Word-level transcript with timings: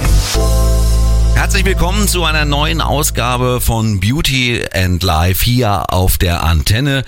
Herzlich 1.36 1.66
willkommen 1.66 2.08
zu 2.08 2.24
einer 2.26 2.44
neuen 2.44 2.82
Ausgabe 2.82 3.62
von 3.62 4.00
Beauty 4.00 4.66
and 4.74 5.04
Life 5.04 5.46
hier 5.46 5.94
auf 5.94 6.18
der 6.18 6.44
Antenne. 6.44 7.06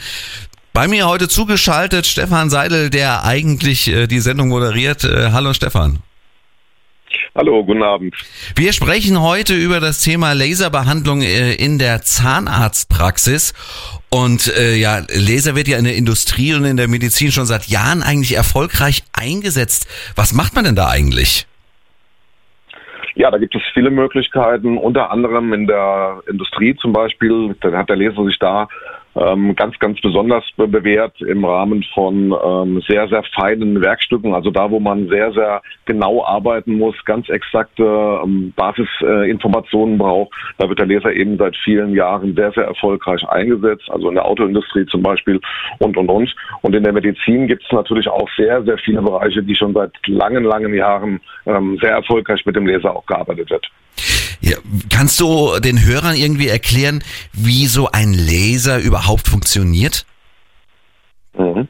Bei 0.78 0.88
mir 0.88 1.07
heute 1.07 1.28
zugeschaltet 1.28 2.05
Stefan 2.05 2.52
Seidel, 2.52 2.91
der 2.91 3.25
eigentlich 3.25 3.91
äh, 3.91 4.05
die 4.05 4.20
Sendung 4.20 4.50
moderiert. 4.50 5.04
Äh, 5.04 5.32
hallo 5.32 5.54
Stefan. 5.54 6.04
Hallo, 7.34 7.65
guten 7.65 7.82
Abend. 7.82 8.14
Wir 8.56 8.71
sprechen 8.74 9.20
heute 9.20 9.56
über 9.56 9.79
das 9.79 10.04
Thema 10.04 10.34
Laserbehandlung 10.34 11.24
äh, 11.24 11.54
in 11.54 11.79
der 11.79 12.04
Zahnarztpraxis. 12.04 13.56
Und 14.11 14.56
äh, 14.56 14.75
ja, 14.75 15.00
Laser 15.10 15.56
wird 15.56 15.68
ja 15.68 15.79
in 15.79 15.86
der 15.86 15.96
Industrie 15.96 16.54
und 16.54 16.64
in 16.64 16.78
der 16.78 16.87
Medizin 16.87 17.32
schon 17.32 17.48
seit 17.48 17.65
Jahren 17.65 18.04
eigentlich 18.04 18.36
erfolgreich 18.36 19.01
eingesetzt. 19.14 19.87
Was 20.15 20.32
macht 20.32 20.54
man 20.54 20.64
denn 20.64 20.75
da 20.75 20.89
eigentlich? 20.89 21.48
Ja, 23.15 23.32
da 23.32 23.39
gibt 23.39 23.56
es 23.56 23.64
viele 23.73 23.89
Möglichkeiten, 23.89 24.78
unter 24.78 25.09
anderem 25.09 25.54
in 25.54 25.65
der 25.65 26.21
Industrie 26.29 26.75
zum 26.75 26.93
Beispiel. 26.93 27.56
Da 27.62 27.71
hat 27.71 27.89
der 27.89 27.96
Laser 27.96 28.23
sich 28.25 28.37
da 28.37 28.68
ähm, 29.18 29.56
ganz, 29.56 29.78
ganz 29.80 30.00
besonders 30.02 30.44
bewährt 30.56 31.20
im 31.21 31.44
Rahmen 31.44 31.84
von 31.94 32.36
ähm, 32.44 32.81
sehr, 32.88 33.08
sehr 33.08 33.23
feinen 33.36 33.81
Werkstücken. 33.81 34.34
Also 34.34 34.52
da, 34.52 34.70
wo 34.70 34.80
man 34.80 35.08
sehr, 35.08 35.31
sehr 35.31 35.62
genau 35.86 36.23
arbeiten 36.26 36.78
muss, 36.78 36.95
ganz 37.06 37.30
exakte 37.30 37.84
ähm, 38.24 38.54
Basisinformationen 38.56 39.96
äh, 39.96 39.98
braucht. 39.98 40.34
Da 40.58 40.70
wird 40.70 40.80
der 40.80 40.86
Laser 40.86 41.14
eben 41.14 41.38
seit 41.38 41.56
vielen 41.58 41.94
Jahren 41.94 42.36
sehr, 42.36 42.52
sehr 42.52 42.66
erfolgreich 42.66 43.28
eingesetzt. 43.28 43.90
Also 43.90 44.09
in 44.09 44.16
der 44.16 44.26
Autoindustrie 44.26 44.86
zum 44.86 45.02
Beispiel 45.02 45.40
und, 45.80 45.98
und, 45.98 46.09
und. 46.09 46.36
Und 46.62 46.76
in 46.76 46.84
der 46.84 46.94
Medizin 46.94 47.48
gibt 47.48 47.64
es 47.64 47.72
natürlich 47.72 48.08
auch 48.08 48.30
sehr, 48.38 48.64
sehr 48.64 48.78
viele 48.78 49.02
Bereiche, 49.02 49.42
die 49.44 49.56
schon 49.56 49.74
seit 49.74 49.92
langen, 50.08 50.44
langen 50.44 50.74
Jahren 50.74 51.20
ähm, 51.46 51.78
sehr 51.81 51.92
erfolgreich 51.92 52.46
mit 52.46 52.56
dem 52.56 52.68
Laser 52.68 52.96
auch 52.96 53.06
gearbeitet 53.06 53.50
wird. 53.50 53.68
Ja, 54.42 54.58
kannst 54.94 55.20
du 55.20 55.60
den 55.60 55.86
Hörern 55.86 56.16
irgendwie 56.16 56.48
erklären, 56.48 57.04
wie 57.34 57.66
so 57.66 57.90
ein 57.92 58.14
Laser 58.14 58.80
überhaupt 58.80 59.28
funktioniert? 59.28 60.06
Mhm. 61.38 61.68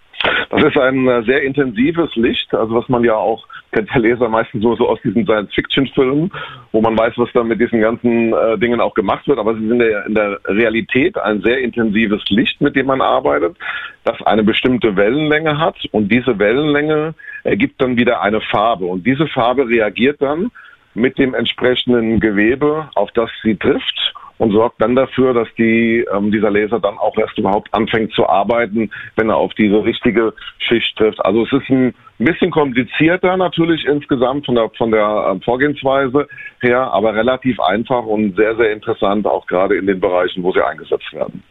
Das 0.50 0.64
ist 0.64 0.78
ein 0.78 1.08
äh, 1.08 1.23
sehr 1.23 1.44
intensives 1.44 2.16
Licht, 2.16 2.54
also 2.54 2.76
was 2.76 2.90
man 2.90 3.04
ja 3.04 3.16
auch 3.16 3.45
kennt 3.72 3.90
der 3.94 4.02
Leser 4.02 4.30
meistens 4.30 4.64
nur 4.64 4.78
so 4.78 4.88
aus 4.88 5.00
diesen 5.04 5.26
Science-Fiction-Filmen, 5.26 6.32
wo 6.72 6.82
man 6.82 6.98
weiß, 6.98 7.14
was 7.18 7.30
da 7.34 7.44
mit 7.44 7.60
diesen 7.60 7.82
ganzen 7.82 8.34
äh, 8.34 8.58
Dingen 8.58 8.80
auch 8.80 8.94
gemacht 8.94 9.28
wird. 9.28 9.40
Aber 9.40 9.56
sie 9.56 9.68
sind 9.68 9.82
in 9.82 10.16
der 10.16 10.40
Realität 10.45 11.18
ein 11.18 11.42
sehr 11.42 11.60
intensives 11.60 12.23
Licht, 12.30 12.62
mit 12.62 12.76
dem 12.76 12.88
man 12.88 13.02
arbeitet, 13.02 13.58
das 14.04 14.22
eine 14.23 14.44
bestimmte 14.44 14.95
Wellenlänge 14.95 15.58
hat 15.60 15.76
und 15.92 16.12
diese 16.12 16.40
Wellenlänge 16.40 17.14
ergibt 17.44 17.82
dann 17.82 17.98
wieder 17.98 18.22
eine 18.22 18.42
Farbe 18.42 18.86
und 18.86 19.06
diese 19.06 19.28
Farbe 19.28 19.68
reagiert 19.68 20.22
dann 20.22 20.52
mit 20.98 21.17
dem 21.17 21.34
entsprechenden 21.34 22.20
Gewebe, 22.20 22.90
auf 22.95 23.12
das 23.12 23.30
sie 23.44 23.56
trifft 23.56 24.14
und 24.40 24.52
sorgt 24.52 24.81
dann 24.81 24.95
dafür, 24.95 25.34
dass 25.34 25.48
die, 25.58 26.06
ähm, 26.14 26.31
dieser 26.31 26.52
Laser 26.52 26.80
dann 26.80 26.98
auch 26.98 27.17
erst 27.17 27.38
überhaupt 27.38 27.73
anfängt 27.73 28.14
zu 28.14 28.28
arbeiten, 28.28 28.92
wenn 29.16 29.30
er 29.30 29.38
auf 29.38 29.54
diese 29.54 29.84
richtige 29.84 30.34
Schicht 30.59 30.95
trifft. 30.98 31.23
Also 31.23 31.44
es 31.45 31.54
ist 31.54 31.70
ein 31.70 31.94
bisschen 32.17 32.52
komplizierter 32.52 33.38
natürlich 33.38 33.86
insgesamt 33.86 34.45
von 34.45 34.56
der, 34.56 34.70
von 34.78 34.92
der 34.92 35.30
ähm, 35.31 35.42
Vorgehensweise 35.42 36.28
her, 36.62 36.92
aber 36.92 37.16
relativ 37.16 37.59
einfach 37.59 38.04
und 38.04 38.36
sehr, 38.36 38.56
sehr 38.56 38.72
interessant, 38.72 39.26
auch 39.26 39.45
gerade 39.48 39.76
in 39.76 39.88
den 39.88 40.00
Bereichen, 40.00 40.44
wo 40.44 40.52
sie 40.52 40.66
eingesetzt 40.66 41.14
werden. 41.14 41.44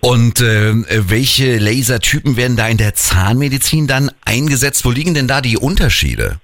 Und 0.00 0.40
äh, 0.40 0.72
welche 1.08 1.58
Lasertypen 1.58 2.36
werden 2.36 2.56
da 2.56 2.66
in 2.66 2.76
der 2.76 2.94
Zahnmedizin 2.94 3.86
dann 3.86 4.10
eingesetzt? 4.24 4.84
Wo 4.84 4.90
liegen 4.90 5.14
denn 5.14 5.28
da 5.28 5.40
die 5.40 5.56
Unterschiede? 5.56 6.40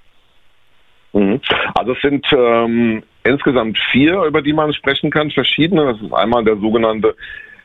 Mhm. 1.11 1.41
Also 1.75 1.93
es 1.93 2.01
sind 2.01 2.25
ähm, 2.31 3.03
insgesamt 3.23 3.77
vier, 3.91 4.23
über 4.23 4.41
die 4.41 4.53
man 4.53 4.73
sprechen 4.73 5.11
kann, 5.11 5.31
verschiedene. 5.31 5.85
Das 5.85 6.01
ist 6.01 6.13
einmal 6.13 6.43
der 6.43 6.57
sogenannte 6.57 7.15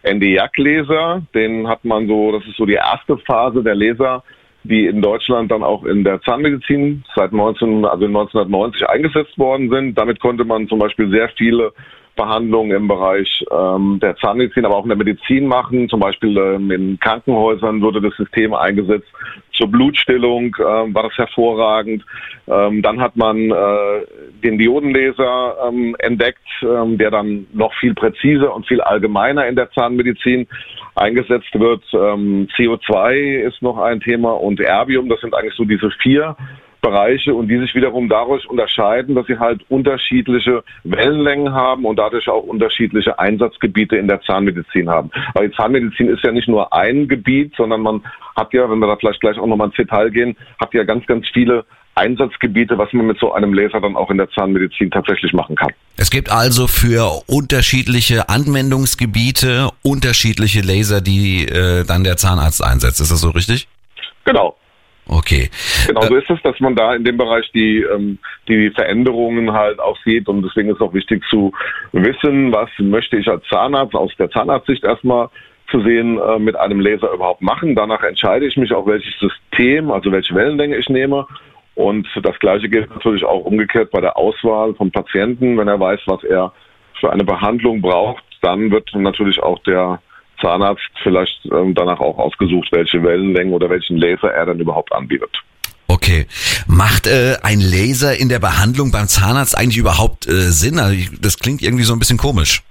NDJAC-Laser. 0.02 1.22
Den 1.34 1.68
hat 1.68 1.84
man 1.84 2.06
so, 2.06 2.32
das 2.32 2.46
ist 2.46 2.56
so 2.56 2.66
die 2.66 2.74
erste 2.74 3.16
Phase 3.18 3.62
der 3.62 3.74
Laser, 3.74 4.22
die 4.64 4.86
in 4.86 5.02
Deutschland 5.02 5.50
dann 5.50 5.62
auch 5.62 5.84
in 5.84 6.04
der 6.04 6.20
Zahnmedizin 6.22 7.04
seit 7.14 7.32
19, 7.32 7.84
also 7.84 8.04
1990 8.06 8.88
eingesetzt 8.88 9.38
worden 9.38 9.70
sind. 9.70 9.96
Damit 9.96 10.20
konnte 10.20 10.44
man 10.44 10.68
zum 10.68 10.78
Beispiel 10.78 11.10
sehr 11.10 11.28
viele 11.30 11.72
Behandlungen 12.16 12.76
im 12.76 12.88
Bereich 12.88 13.44
ähm, 13.50 13.98
der 14.00 14.16
Zahnmedizin, 14.16 14.64
aber 14.64 14.76
auch 14.76 14.84
in 14.84 14.90
der 14.90 14.98
Medizin 14.98 15.46
machen. 15.46 15.88
Zum 15.88 16.00
Beispiel 16.00 16.36
ähm, 16.36 16.70
in 16.70 16.98
Krankenhäusern 17.00 17.80
wurde 17.80 18.00
das 18.00 18.14
System 18.16 18.54
eingesetzt. 18.54 19.08
Zur 19.52 19.68
Blutstillung 19.68 20.56
ähm, 20.58 20.94
war 20.94 21.04
das 21.04 21.16
hervorragend. 21.16 22.04
Ähm, 22.46 22.82
dann 22.82 23.00
hat 23.00 23.16
man 23.16 23.50
äh, 23.50 24.06
den 24.42 24.58
Diodenlaser 24.58 25.56
ähm, 25.68 25.96
entdeckt, 25.98 26.46
ähm, 26.62 26.98
der 26.98 27.10
dann 27.10 27.46
noch 27.52 27.72
viel 27.74 27.94
präziser 27.94 28.54
und 28.54 28.66
viel 28.66 28.80
allgemeiner 28.80 29.46
in 29.46 29.56
der 29.56 29.70
Zahnmedizin 29.72 30.46
eingesetzt 30.94 31.58
wird. 31.58 31.82
Ähm, 31.92 32.48
CO2 32.56 33.46
ist 33.46 33.62
noch 33.62 33.78
ein 33.78 34.00
Thema 34.00 34.32
und 34.32 34.60
Erbium. 34.60 35.08
Das 35.08 35.20
sind 35.20 35.34
eigentlich 35.34 35.54
so 35.54 35.64
diese 35.64 35.90
vier 36.02 36.36
Bereiche 36.84 37.34
und 37.34 37.48
die 37.48 37.58
sich 37.58 37.74
wiederum 37.74 38.10
dadurch 38.10 38.46
unterscheiden, 38.46 39.14
dass 39.14 39.26
sie 39.26 39.38
halt 39.38 39.62
unterschiedliche 39.70 40.62
Wellenlängen 40.84 41.54
haben 41.54 41.86
und 41.86 41.96
dadurch 41.96 42.28
auch 42.28 42.42
unterschiedliche 42.42 43.18
Einsatzgebiete 43.18 43.96
in 43.96 44.06
der 44.06 44.20
Zahnmedizin 44.20 44.90
haben. 44.90 45.10
Aber 45.34 45.48
die 45.48 45.54
Zahnmedizin 45.54 46.08
ist 46.08 46.22
ja 46.22 46.30
nicht 46.30 46.46
nur 46.46 46.74
ein 46.74 47.08
Gebiet, 47.08 47.54
sondern 47.56 47.80
man 47.80 48.04
hat 48.36 48.52
ja, 48.52 48.70
wenn 48.70 48.80
wir 48.80 48.86
da 48.86 48.96
vielleicht 48.96 49.20
gleich 49.20 49.38
auch 49.38 49.46
nochmal 49.46 49.68
ins 49.68 49.76
Detail 49.76 50.10
gehen, 50.10 50.36
hat 50.60 50.74
ja 50.74 50.84
ganz, 50.84 51.06
ganz 51.06 51.26
viele 51.32 51.64
Einsatzgebiete, 51.94 52.76
was 52.76 52.92
man 52.92 53.06
mit 53.06 53.18
so 53.18 53.32
einem 53.32 53.54
Laser 53.54 53.80
dann 53.80 53.96
auch 53.96 54.10
in 54.10 54.18
der 54.18 54.28
Zahnmedizin 54.30 54.90
tatsächlich 54.90 55.32
machen 55.32 55.56
kann. 55.56 55.70
Es 55.96 56.10
gibt 56.10 56.30
also 56.30 56.66
für 56.66 57.22
unterschiedliche 57.26 58.28
Anwendungsgebiete 58.28 59.70
unterschiedliche 59.82 60.60
Laser, 60.60 61.00
die 61.00 61.46
äh, 61.46 61.84
dann 61.84 62.04
der 62.04 62.18
Zahnarzt 62.18 62.62
einsetzt. 62.62 63.00
Ist 63.00 63.10
das 63.10 63.20
so 63.20 63.30
richtig? 63.30 63.68
Genau. 64.24 64.56
Okay. 65.06 65.50
Genau 65.86 66.02
so 66.02 66.16
ist 66.16 66.30
es, 66.30 66.40
dass 66.42 66.58
man 66.60 66.74
da 66.74 66.94
in 66.94 67.04
dem 67.04 67.16
Bereich 67.16 67.50
die, 67.52 67.82
ähm, 67.82 68.18
die 68.48 68.70
Veränderungen 68.70 69.52
halt 69.52 69.78
auch 69.78 69.98
sieht 70.04 70.28
und 70.28 70.42
deswegen 70.42 70.70
ist 70.70 70.80
auch 70.80 70.94
wichtig 70.94 71.22
zu 71.28 71.52
wissen, 71.92 72.52
was 72.52 72.70
möchte 72.78 73.16
ich 73.18 73.28
als 73.28 73.44
Zahnarzt 73.48 73.94
aus 73.94 74.12
der 74.18 74.30
Zahnarztsicht 74.30 74.82
erstmal 74.84 75.28
zu 75.70 75.82
sehen 75.82 76.18
äh, 76.18 76.38
mit 76.38 76.56
einem 76.56 76.80
Laser 76.80 77.12
überhaupt 77.12 77.42
machen. 77.42 77.74
Danach 77.74 78.02
entscheide 78.02 78.46
ich 78.46 78.56
mich 78.56 78.72
auch, 78.72 78.86
welches 78.86 79.14
System, 79.18 79.90
also 79.90 80.10
welche 80.10 80.34
Wellenlänge 80.34 80.76
ich 80.76 80.88
nehme. 80.88 81.26
Und 81.74 82.06
das 82.22 82.38
Gleiche 82.38 82.68
gilt 82.68 82.90
natürlich 82.90 83.24
auch 83.24 83.44
umgekehrt 83.44 83.90
bei 83.90 84.00
der 84.00 84.16
Auswahl 84.16 84.74
vom 84.74 84.90
Patienten. 84.90 85.58
Wenn 85.58 85.68
er 85.68 85.80
weiß, 85.80 86.00
was 86.06 86.22
er 86.22 86.52
für 87.00 87.12
eine 87.12 87.24
Behandlung 87.24 87.80
braucht, 87.80 88.22
dann 88.42 88.70
wird 88.70 88.94
natürlich 88.94 89.42
auch 89.42 89.58
der 89.64 90.00
Zahnarzt 90.44 90.82
vielleicht 91.02 91.46
ähm, 91.46 91.74
danach 91.74 92.00
auch 92.00 92.18
ausgesucht, 92.18 92.68
welche 92.70 93.02
Wellenlängen 93.02 93.54
oder 93.54 93.70
welchen 93.70 93.96
Laser 93.96 94.30
er 94.30 94.46
dann 94.46 94.60
überhaupt 94.60 94.92
anbietet. 94.92 95.30
Okay. 95.88 96.26
Macht 96.66 97.06
äh, 97.06 97.36
ein 97.42 97.60
Laser 97.60 98.18
in 98.18 98.28
der 98.28 98.38
Behandlung 98.38 98.90
beim 98.90 99.06
Zahnarzt 99.06 99.56
eigentlich 99.56 99.78
überhaupt 99.78 100.26
äh, 100.26 100.50
Sinn? 100.52 100.78
Also, 100.78 100.96
das 101.20 101.38
klingt 101.38 101.62
irgendwie 101.62 101.84
so 101.84 101.94
ein 101.94 101.98
bisschen 101.98 102.18
komisch. 102.18 102.62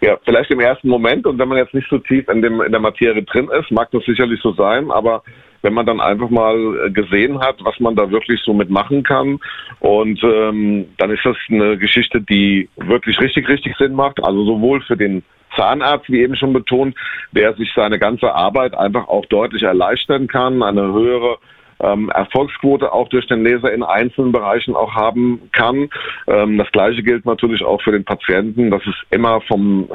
Ja, 0.00 0.18
vielleicht 0.24 0.50
im 0.50 0.60
ersten 0.60 0.88
Moment 0.88 1.26
und 1.26 1.38
wenn 1.38 1.48
man 1.48 1.58
jetzt 1.58 1.72
nicht 1.72 1.88
so 1.88 1.98
tief 1.98 2.28
in, 2.28 2.42
dem, 2.42 2.60
in 2.60 2.72
der 2.72 2.80
Materie 2.80 3.22
drin 3.22 3.48
ist, 3.58 3.70
mag 3.70 3.90
das 3.92 4.04
sicherlich 4.04 4.40
so 4.42 4.52
sein, 4.52 4.90
aber 4.90 5.22
wenn 5.64 5.72
man 5.72 5.86
dann 5.86 6.00
einfach 6.00 6.28
mal 6.28 6.56
äh, 6.86 6.90
gesehen 6.90 7.40
hat, 7.40 7.56
was 7.64 7.80
man 7.80 7.96
da 7.96 8.10
wirklich 8.10 8.40
so 8.42 8.52
mitmachen 8.52 9.02
kann. 9.02 9.38
Und 9.80 10.22
ähm, 10.22 10.86
dann 10.98 11.10
ist 11.10 11.24
das 11.24 11.36
eine 11.48 11.78
Geschichte, 11.78 12.20
die 12.20 12.68
wirklich 12.76 13.18
richtig, 13.18 13.48
richtig 13.48 13.74
Sinn 13.78 13.94
macht. 13.94 14.22
Also 14.22 14.44
sowohl 14.44 14.82
für 14.82 14.96
den 14.96 15.22
Zahnarzt, 15.56 16.10
wie 16.10 16.20
eben 16.20 16.36
schon 16.36 16.52
betont, 16.52 16.96
der 17.32 17.54
sich 17.54 17.72
seine 17.74 17.98
ganze 17.98 18.34
Arbeit 18.34 18.74
einfach 18.74 19.08
auch 19.08 19.26
deutlich 19.26 19.62
erleichtern 19.62 20.26
kann, 20.26 20.62
eine 20.62 20.92
höhere 20.92 21.38
ähm, 21.80 22.10
Erfolgsquote 22.10 22.92
auch 22.92 23.08
durch 23.08 23.26
den 23.26 23.44
Laser 23.44 23.72
in 23.72 23.82
einzelnen 23.82 24.32
Bereichen 24.32 24.74
auch 24.74 24.94
haben 24.94 25.50
kann. 25.52 25.88
Ähm, 26.26 26.58
das 26.58 26.70
Gleiche 26.72 27.02
gilt 27.02 27.24
natürlich 27.24 27.64
auch 27.64 27.82
für 27.82 27.92
den 27.92 28.04
Patienten, 28.04 28.70
dass 28.70 28.82
es 28.86 28.94
immer 29.10 29.40
vom 29.42 29.88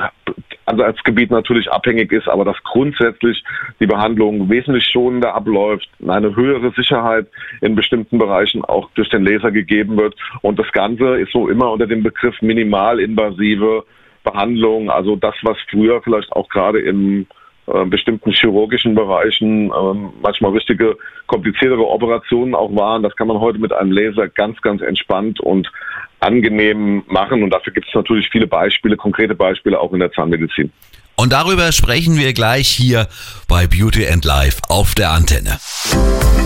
Ansatzgebiet 0.66 1.32
natürlich 1.32 1.72
abhängig 1.72 2.12
ist, 2.12 2.28
aber 2.28 2.46
dass 2.46 2.62
grundsätzlich 2.64 3.44
die 3.80 3.88
Behandlung 3.88 4.50
wesentlich 4.50 4.86
schonender 4.86 5.34
abläuft, 5.34 5.90
eine 6.08 6.36
höhere 6.36 6.72
Sicherheit 6.72 7.28
in 7.62 7.76
bestimmten 7.76 8.18
Bereichen 8.20 8.64
auch 8.64 8.90
durch 8.96 9.10
den 9.10 9.26
Laser 9.26 9.52
gegeben 9.52 9.98
wird. 9.98 10.16
Und 10.42 10.60
das 10.60 10.72
Ganze 10.72 11.20
ist 11.20 11.32
so 11.32 11.50
immer 11.50 11.72
unter 11.72 11.88
dem 11.88 12.04
Begriff 12.04 12.40
minimalinvasive 12.42 13.84
Behandlung, 14.24 14.90
also 14.90 15.16
das, 15.16 15.36
was 15.44 15.58
früher 15.70 16.02
vielleicht 16.02 16.32
auch 16.34 16.50
gerade 16.50 16.80
im 16.80 17.28
äh, 17.68 17.86
bestimmten 17.86 18.32
chirurgischen 18.32 18.96
Bereichen 18.96 19.72
äh, 19.72 20.10
manchmal 20.22 20.52
richtige 20.52 20.98
kompliziertere 21.28 21.88
Operationen 21.88 22.56
auch 22.56 22.76
waren. 22.76 23.04
Das 23.04 23.16
kann 23.16 23.28
man 23.28 23.40
heute 23.40 23.60
mit 23.60 23.72
einem 23.72 23.92
Laser 23.92 24.28
ganz, 24.28 24.60
ganz 24.62 24.82
entspannt 24.82 25.40
und 25.40 25.72
angenehm 26.20 27.04
machen. 27.08 27.44
Und 27.44 27.52
dafür 27.52 27.72
gibt 27.74 27.88
es 27.88 27.94
natürlich 27.94 28.30
viele 28.30 28.48
Beispiele, 28.48 28.98
konkrete 28.98 29.36
Beispiele 29.36 29.80
auch 29.80 29.94
in 29.94 30.00
der 30.00 30.12
Zahnmedizin. 30.12 30.72
Und 31.20 31.34
darüber 31.34 31.74
sprechen 31.74 32.16
wir 32.16 32.32
gleich 32.32 32.70
hier 32.70 33.10
bei 33.50 33.68
Beauty 33.68 34.08
and 34.08 34.24
Life 34.24 34.60
auf 34.70 34.96
der 34.96 35.12
Antenne. 35.12 35.60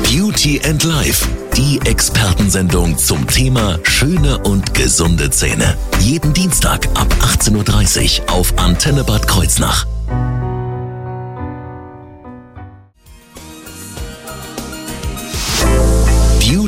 Beauty 0.01 0.61
and 0.65 0.83
Life, 0.83 1.27
die 1.55 1.79
Expertensendung 1.85 2.97
zum 2.97 3.27
Thema 3.27 3.77
schöne 3.83 4.39
und 4.39 4.73
gesunde 4.73 5.29
Zähne. 5.29 5.77
Jeden 5.99 6.33
Dienstag 6.33 6.87
ab 6.95 7.05
18.30 7.21 8.21
Uhr 8.21 8.31
auf 8.33 8.57
Antenne 8.57 9.03
Bad 9.03 9.27
Kreuznach. 9.27 9.85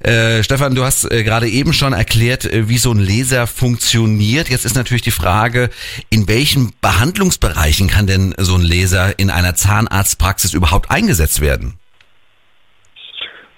Äh, 0.00 0.42
Stefan, 0.42 0.74
du 0.74 0.82
hast 0.82 1.10
äh, 1.10 1.24
gerade 1.24 1.48
eben 1.48 1.74
schon 1.74 1.92
erklärt, 1.92 2.46
äh, 2.46 2.68
wie 2.68 2.78
so 2.78 2.90
ein 2.90 2.98
Laser 2.98 3.46
funktioniert. 3.46 4.48
Jetzt 4.48 4.64
ist 4.64 4.76
natürlich 4.76 5.02
die 5.02 5.10
Frage, 5.10 5.68
in 6.08 6.26
welchen 6.26 6.72
Behandlungsbereichen 6.80 7.88
kann 7.88 8.06
denn 8.06 8.34
so 8.38 8.54
ein 8.54 8.62
Laser 8.62 9.18
in 9.18 9.30
einer 9.30 9.54
Zahnarztpraxis 9.54 10.54
überhaupt 10.54 10.90
eingesetzt 10.90 11.40
werden? 11.40 11.77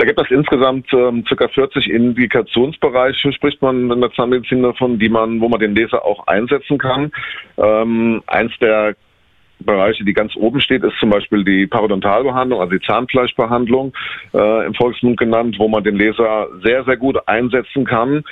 Da 0.00 0.06
gibt 0.06 0.18
es 0.18 0.30
insgesamt 0.30 0.90
ähm, 0.94 1.24
ca. 1.24 1.46
40 1.46 1.90
Indikationsbereiche, 1.90 3.34
spricht 3.34 3.60
man 3.60 3.90
in 3.90 4.00
der 4.00 4.10
Zahnmedizin 4.12 4.62
davon, 4.62 4.98
die 4.98 5.10
man, 5.10 5.42
wo 5.42 5.48
man 5.50 5.60
den 5.60 5.74
Laser 5.74 6.02
auch 6.06 6.26
einsetzen 6.26 6.78
kann. 6.78 7.12
Ähm, 7.58 8.22
eins 8.26 8.50
der 8.62 8.96
Bereiche, 9.58 10.02
die 10.06 10.14
ganz 10.14 10.34
oben 10.36 10.62
steht, 10.62 10.84
ist 10.84 10.96
zum 11.00 11.10
Beispiel 11.10 11.44
die 11.44 11.66
Parodontalbehandlung, 11.66 12.60
also 12.60 12.72
die 12.78 12.86
Zahnfleischbehandlung 12.86 13.92
äh, 14.32 14.64
im 14.64 14.72
Volksmund 14.72 15.18
genannt, 15.18 15.56
wo 15.58 15.68
man 15.68 15.84
den 15.84 15.96
Laser 15.96 16.48
sehr, 16.64 16.82
sehr 16.84 16.96
gut 16.96 17.18
einsetzen 17.28 17.84
kann. 17.84 18.24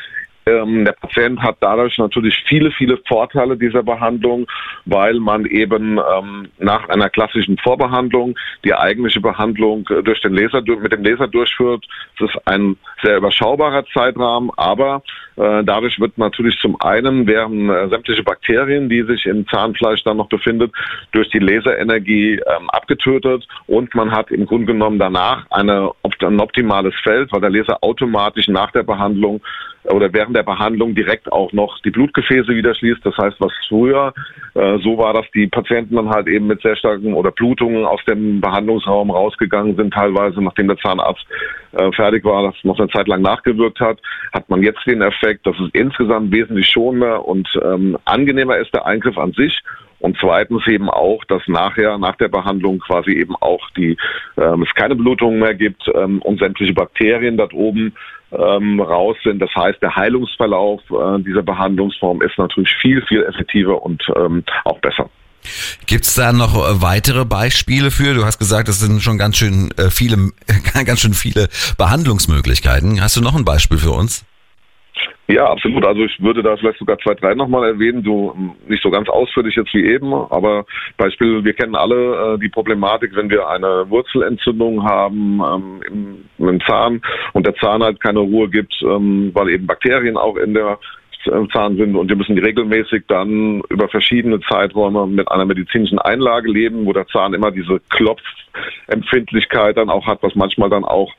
Ähm, 0.48 0.84
der 0.84 0.92
Patient 0.92 1.40
hat 1.40 1.56
dadurch 1.60 1.98
natürlich 1.98 2.42
viele, 2.48 2.70
viele 2.70 2.96
Vorteile 3.06 3.56
dieser 3.56 3.82
Behandlung, 3.82 4.46
weil 4.86 5.20
man 5.20 5.44
eben 5.44 5.98
ähm, 5.98 6.48
nach 6.58 6.88
einer 6.88 7.10
klassischen 7.10 7.58
Vorbehandlung 7.58 8.38
die 8.64 8.74
eigentliche 8.74 9.20
Behandlung 9.20 9.86
äh, 9.90 10.02
durch 10.02 10.20
den 10.22 10.32
Laser, 10.32 10.62
mit 10.62 10.92
dem 10.92 11.04
Laser 11.04 11.28
durchführt. 11.28 11.84
Es 12.16 12.28
ist 12.28 12.46
ein 12.46 12.76
sehr 13.02 13.18
überschaubarer 13.18 13.84
Zeitrahmen, 13.92 14.50
aber 14.56 15.02
dadurch 15.64 16.00
wird 16.00 16.18
natürlich 16.18 16.58
zum 16.60 16.80
einen 16.80 17.26
werden 17.26 17.70
äh, 17.70 17.88
sämtliche 17.88 18.22
Bakterien, 18.22 18.88
die 18.88 19.02
sich 19.02 19.26
im 19.26 19.46
Zahnfleisch 19.48 20.02
dann 20.04 20.16
noch 20.16 20.28
befindet, 20.28 20.72
durch 21.12 21.28
die 21.30 21.38
Laserenergie 21.38 22.34
ähm, 22.34 22.70
abgetötet 22.70 23.46
und 23.66 23.94
man 23.94 24.10
hat 24.10 24.30
im 24.30 24.46
Grunde 24.46 24.66
genommen 24.66 24.98
danach 24.98 25.46
eine, 25.50 25.90
ein 26.20 26.40
optimales 26.40 26.94
Feld, 27.02 27.32
weil 27.32 27.40
der 27.40 27.50
Laser 27.50 27.78
automatisch 27.82 28.48
nach 28.48 28.72
der 28.72 28.82
Behandlung 28.82 29.40
oder 29.84 30.12
während 30.12 30.36
der 30.36 30.42
Behandlung 30.42 30.94
direkt 30.94 31.30
auch 31.32 31.52
noch 31.52 31.78
die 31.80 31.90
Blutgefäße 31.90 32.48
wieder 32.48 32.74
schließt. 32.74 33.04
Das 33.04 33.16
heißt, 33.16 33.36
was 33.40 33.52
früher 33.68 34.12
äh, 34.54 34.78
so 34.78 34.98
war, 34.98 35.14
dass 35.14 35.26
die 35.34 35.46
Patienten 35.46 35.96
dann 35.96 36.10
halt 36.10 36.26
eben 36.28 36.46
mit 36.46 36.60
sehr 36.62 36.76
starken 36.76 37.14
oder 37.14 37.30
Blutungen 37.30 37.84
aus 37.84 38.00
dem 38.06 38.40
Behandlungsraum 38.40 39.10
rausgegangen 39.10 39.76
sind, 39.76 39.94
teilweise 39.94 40.42
nachdem 40.42 40.68
der 40.68 40.78
Zahnarzt 40.78 41.24
äh, 41.72 41.90
fertig 41.92 42.24
war, 42.24 42.44
das 42.44 42.54
noch 42.64 42.78
eine 42.78 42.88
Zeit 42.88 43.08
lang 43.08 43.22
nachgewirkt 43.22 43.80
hat, 43.80 43.98
hat 44.32 44.48
man 44.48 44.62
jetzt 44.62 44.84
den 44.86 45.02
Effekt, 45.02 45.27
dass 45.34 45.56
es 45.58 45.70
insgesamt 45.72 46.32
wesentlich 46.32 46.68
schonender 46.68 47.26
und 47.26 47.48
ähm, 47.62 47.96
angenehmer 48.04 48.56
ist, 48.56 48.72
der 48.74 48.86
Eingriff 48.86 49.18
an 49.18 49.32
sich 49.32 49.62
und 50.00 50.16
zweitens 50.20 50.66
eben 50.66 50.88
auch, 50.88 51.24
dass 51.24 51.42
nachher, 51.46 51.98
nach 51.98 52.16
der 52.16 52.28
Behandlung 52.28 52.78
quasi 52.78 53.12
eben 53.12 53.34
auch 53.36 53.68
die, 53.76 53.96
ähm, 54.36 54.62
es 54.62 54.74
keine 54.74 54.94
Blutungen 54.94 55.40
mehr 55.40 55.54
gibt 55.54 55.82
ähm, 55.94 56.22
und 56.22 56.38
sämtliche 56.38 56.72
Bakterien 56.72 57.36
dort 57.36 57.52
oben 57.52 57.94
ähm, 58.30 58.80
raus 58.80 59.16
sind. 59.24 59.40
Das 59.40 59.50
heißt, 59.54 59.82
der 59.82 59.96
Heilungsverlauf 59.96 60.80
äh, 60.90 61.22
dieser 61.22 61.42
Behandlungsform 61.42 62.22
ist 62.22 62.38
natürlich 62.38 62.74
viel, 62.80 63.02
viel 63.06 63.24
effektiver 63.24 63.82
und 63.82 64.02
ähm, 64.16 64.44
auch 64.64 64.78
besser. 64.78 65.10
Gibt 65.86 66.04
es 66.04 66.14
da 66.14 66.32
noch 66.32 66.54
weitere 66.82 67.24
Beispiele 67.24 67.90
für? 67.90 68.14
Du 68.14 68.24
hast 68.24 68.38
gesagt, 68.38 68.68
es 68.68 68.80
sind 68.80 69.02
schon 69.02 69.18
ganz 69.18 69.36
schön 69.36 69.70
äh, 69.78 69.90
viele, 69.90 70.32
ganz 70.84 71.00
schön 71.00 71.14
viele 71.14 71.48
Behandlungsmöglichkeiten. 71.76 73.00
Hast 73.00 73.16
du 73.16 73.20
noch 73.20 73.34
ein 73.34 73.44
Beispiel 73.44 73.78
für 73.78 73.92
uns? 73.92 74.24
Ja, 75.30 75.50
absolut. 75.50 75.84
Also 75.84 76.04
ich 76.04 76.22
würde 76.22 76.42
da 76.42 76.56
vielleicht 76.56 76.78
sogar 76.78 76.98
zwei, 77.00 77.12
drei 77.12 77.34
nochmal 77.34 77.68
erwähnen. 77.68 78.02
Du 78.02 78.54
nicht 78.66 78.82
so 78.82 78.90
ganz 78.90 79.10
ausführlich 79.10 79.56
jetzt 79.56 79.74
wie 79.74 79.84
eben, 79.84 80.14
aber 80.14 80.64
Beispiel, 80.96 81.44
wir 81.44 81.52
kennen 81.52 81.74
alle 81.76 82.34
äh, 82.34 82.38
die 82.38 82.48
Problematik, 82.48 83.14
wenn 83.14 83.28
wir 83.28 83.46
eine 83.46 83.84
Wurzelentzündung 83.90 84.82
haben 84.84 85.42
ähm, 85.44 86.24
im, 86.38 86.48
im, 86.48 86.60
Zahn 86.62 87.02
und 87.34 87.46
der 87.46 87.54
Zahn 87.56 87.82
halt 87.82 88.00
keine 88.00 88.20
Ruhe 88.20 88.48
gibt, 88.48 88.74
ähm, 88.82 89.30
weil 89.34 89.50
eben 89.50 89.66
Bakterien 89.66 90.16
auch 90.16 90.36
in 90.36 90.54
der 90.54 90.78
Zahn 91.52 91.76
sind 91.76 91.94
und 91.94 92.08
wir 92.08 92.16
müssen 92.16 92.38
regelmäßig 92.38 93.04
dann 93.08 93.60
über 93.68 93.88
verschiedene 93.88 94.40
Zeiträume 94.40 95.06
mit 95.06 95.30
einer 95.30 95.44
medizinischen 95.44 95.98
Einlage 95.98 96.50
leben, 96.50 96.86
wo 96.86 96.94
der 96.94 97.06
Zahn 97.08 97.34
immer 97.34 97.50
diese 97.50 97.80
Klopfempfindlichkeit 97.90 99.76
dann 99.76 99.90
auch 99.90 100.06
hat, 100.06 100.22
was 100.22 100.34
manchmal 100.36 100.70
dann 100.70 100.84
auch 100.84 101.12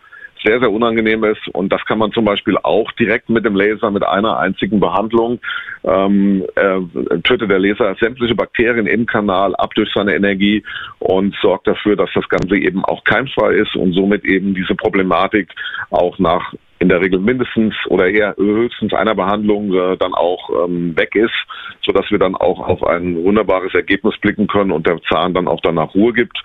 sehr, 0.44 0.60
sehr 0.60 0.72
unangenehm 0.72 1.24
ist. 1.24 1.48
Und 1.54 1.72
das 1.72 1.84
kann 1.86 1.98
man 1.98 2.12
zum 2.12 2.26
Beispiel 2.26 2.58
auch 2.58 2.92
direkt 2.94 3.30
mit 3.30 3.46
dem 3.46 3.56
Laser, 3.56 3.92
mit 3.92 4.04
einer 4.04 4.38
einzigen 4.38 4.80
Behandlung, 4.80 5.40
ähm, 5.84 6.46
äh, 6.56 7.20
tötet 7.24 7.50
der 7.50 7.60
Laser 7.60 7.96
sämtliche 8.00 8.36
Bakterien 8.36 8.88
im 8.88 9.06
Kanal 9.06 9.56
ab 9.56 9.74
durch 9.76 9.90
seine 9.94 10.16
Energie 10.16 10.64
und 11.00 11.36
sorgt 11.42 11.68
dafür, 11.68 11.96
dass 11.96 12.10
das 12.14 12.28
Ganze 12.30 12.58
eben 12.58 12.84
auch 12.86 13.04
keimfrei 13.04 13.54
ist 13.54 13.76
und 13.76 13.94
somit 13.94 14.26
eben 14.26 14.54
diese 14.54 14.76
Problematik 14.76 15.50
auch 15.90 16.20
nach 16.20 16.54
in 16.80 16.88
der 16.88 17.02
Regel 17.02 17.20
mindestens 17.20 17.76
oder 17.88 18.08
eher 18.08 18.36
höchstens 18.38 18.94
einer 18.94 19.14
Behandlung 19.14 19.74
äh, 19.74 19.98
dann 19.98 20.14
auch 20.14 20.50
ähm, 20.66 20.98
weg 20.98 21.14
ist, 21.14 21.34
so 21.86 21.92
dass 21.92 22.10
wir 22.10 22.20
dann 22.20 22.36
auch 22.36 22.60
auf 22.60 22.84
ein 22.86 23.22
wunderbares 23.24 23.74
Ergebnis 23.74 24.18
blicken 24.20 24.48
können 24.48 24.72
und 24.72 24.88
der 24.88 25.02
Zahn 25.10 25.34
dann 25.34 25.48
auch 25.48 25.60
danach 25.62 25.94
Ruhe 25.94 26.14
gibt. 26.14 26.42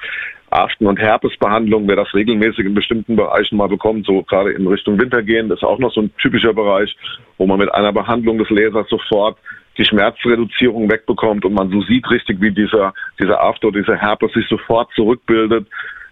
Aften- 0.54 0.87
und 0.87 1.00
Herpesbehandlung, 1.00 1.88
wer 1.88 1.96
das 1.96 2.14
regelmäßig 2.14 2.66
in 2.66 2.75
bestimmten 2.75 3.16
Bereichen 3.16 3.56
mal 3.56 3.68
bekommt, 3.68 4.06
so 4.06 4.23
gerade 4.23 4.52
in 4.52 4.66
Richtung 4.66 4.99
Winter 5.00 5.23
gehen, 5.23 5.50
ist 5.50 5.64
auch 5.64 5.78
noch 5.78 5.92
so 5.92 6.02
ein 6.02 6.11
typischer 6.18 6.52
Bereich, 6.52 6.96
wo 7.38 7.46
man 7.46 7.58
mit 7.58 7.75
einer 7.75 7.92
Behandlung 7.92 8.38
des 8.38 8.50
Lasers 8.50 8.88
sofort 8.88 9.37
die 9.76 9.84
Schmerzreduzierung 9.84 10.90
wegbekommt 10.90 11.44
und 11.44 11.54
man 11.54 11.70
so 11.70 11.82
sieht 11.82 12.08
richtig, 12.11 12.40
wie 12.40 12.52
dieser, 12.52 12.94
dieser 13.20 13.42
After, 13.42 13.73
dieser 13.73 13.96
Herpes 13.96 14.32
sich 14.32 14.46
sofort 14.49 14.88
zurückbildet. 14.94 15.66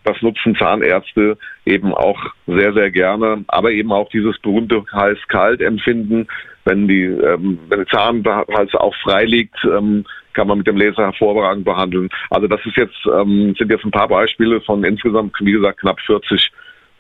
Das 0.05 0.21
nutzen 0.21 0.57
Zahnärzte 0.57 1.39
eben 1.65 1.95
auch 1.95 2.19
sehr, 2.49 2.73
sehr 2.73 2.91
gerne. 2.91 3.45
Aber 3.47 3.71
eben 3.71 3.93
auch 3.93 4.09
dieses 4.09 4.37
berühmte 4.41 4.85
heiß-kalt-Empfinden, 4.93 6.27
wenn 6.65 6.89
die, 6.89 7.05
ähm, 7.05 7.61
wenn 7.69 7.79
der 7.79 7.87
Zahnhals 7.87 8.75
auch 8.75 8.95
frei 8.97 9.25
liegt, 9.25 9.57
ähm, 9.65 10.05
kann 10.35 10.49
man 10.49 10.59
mit 10.59 10.67
dem 10.67 10.77
Laser 10.77 11.05
hervorragend 11.05 11.65
behandeln. 11.65 12.09
Also 12.31 12.49
das 12.49 12.61
ist 12.65 12.77
jetzt, 12.77 12.97
ähm, 13.07 13.55
sind 13.59 13.71
jetzt 13.71 13.85
ein 13.85 13.91
paar 13.91 14.09
Beispiele 14.09 14.61
von 14.61 14.85
insgesamt, 14.85 15.35
wie 15.41 15.53
gesagt, 15.53 15.81
knapp 15.81 16.01
40 16.01 16.51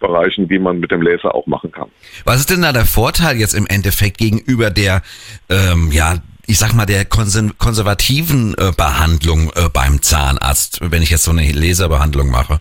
Bereichen, 0.00 0.48
die 0.48 0.58
man 0.58 0.80
mit 0.80 0.90
dem 0.90 1.00
Laser 1.00 1.34
auch 1.34 1.46
machen 1.46 1.72
kann. 1.72 1.88
Was 2.24 2.40
ist 2.40 2.50
denn 2.50 2.62
da 2.62 2.72
der 2.72 2.84
Vorteil 2.84 3.36
jetzt 3.36 3.54
im 3.54 3.66
Endeffekt 3.66 4.18
gegenüber 4.18 4.70
der, 4.70 5.02
ähm, 5.48 5.90
ja, 5.92 6.16
ich 6.46 6.58
sag 6.58 6.74
mal, 6.74 6.86
der 6.86 7.04
konservativen 7.04 8.54
äh, 8.58 8.72
Behandlung 8.76 9.50
äh, 9.54 9.68
beim 9.72 10.02
Zahnarzt, 10.02 10.80
wenn 10.82 11.02
ich 11.02 11.10
jetzt 11.10 11.24
so 11.24 11.30
eine 11.30 11.50
Laserbehandlung 11.52 12.30
mache? 12.30 12.60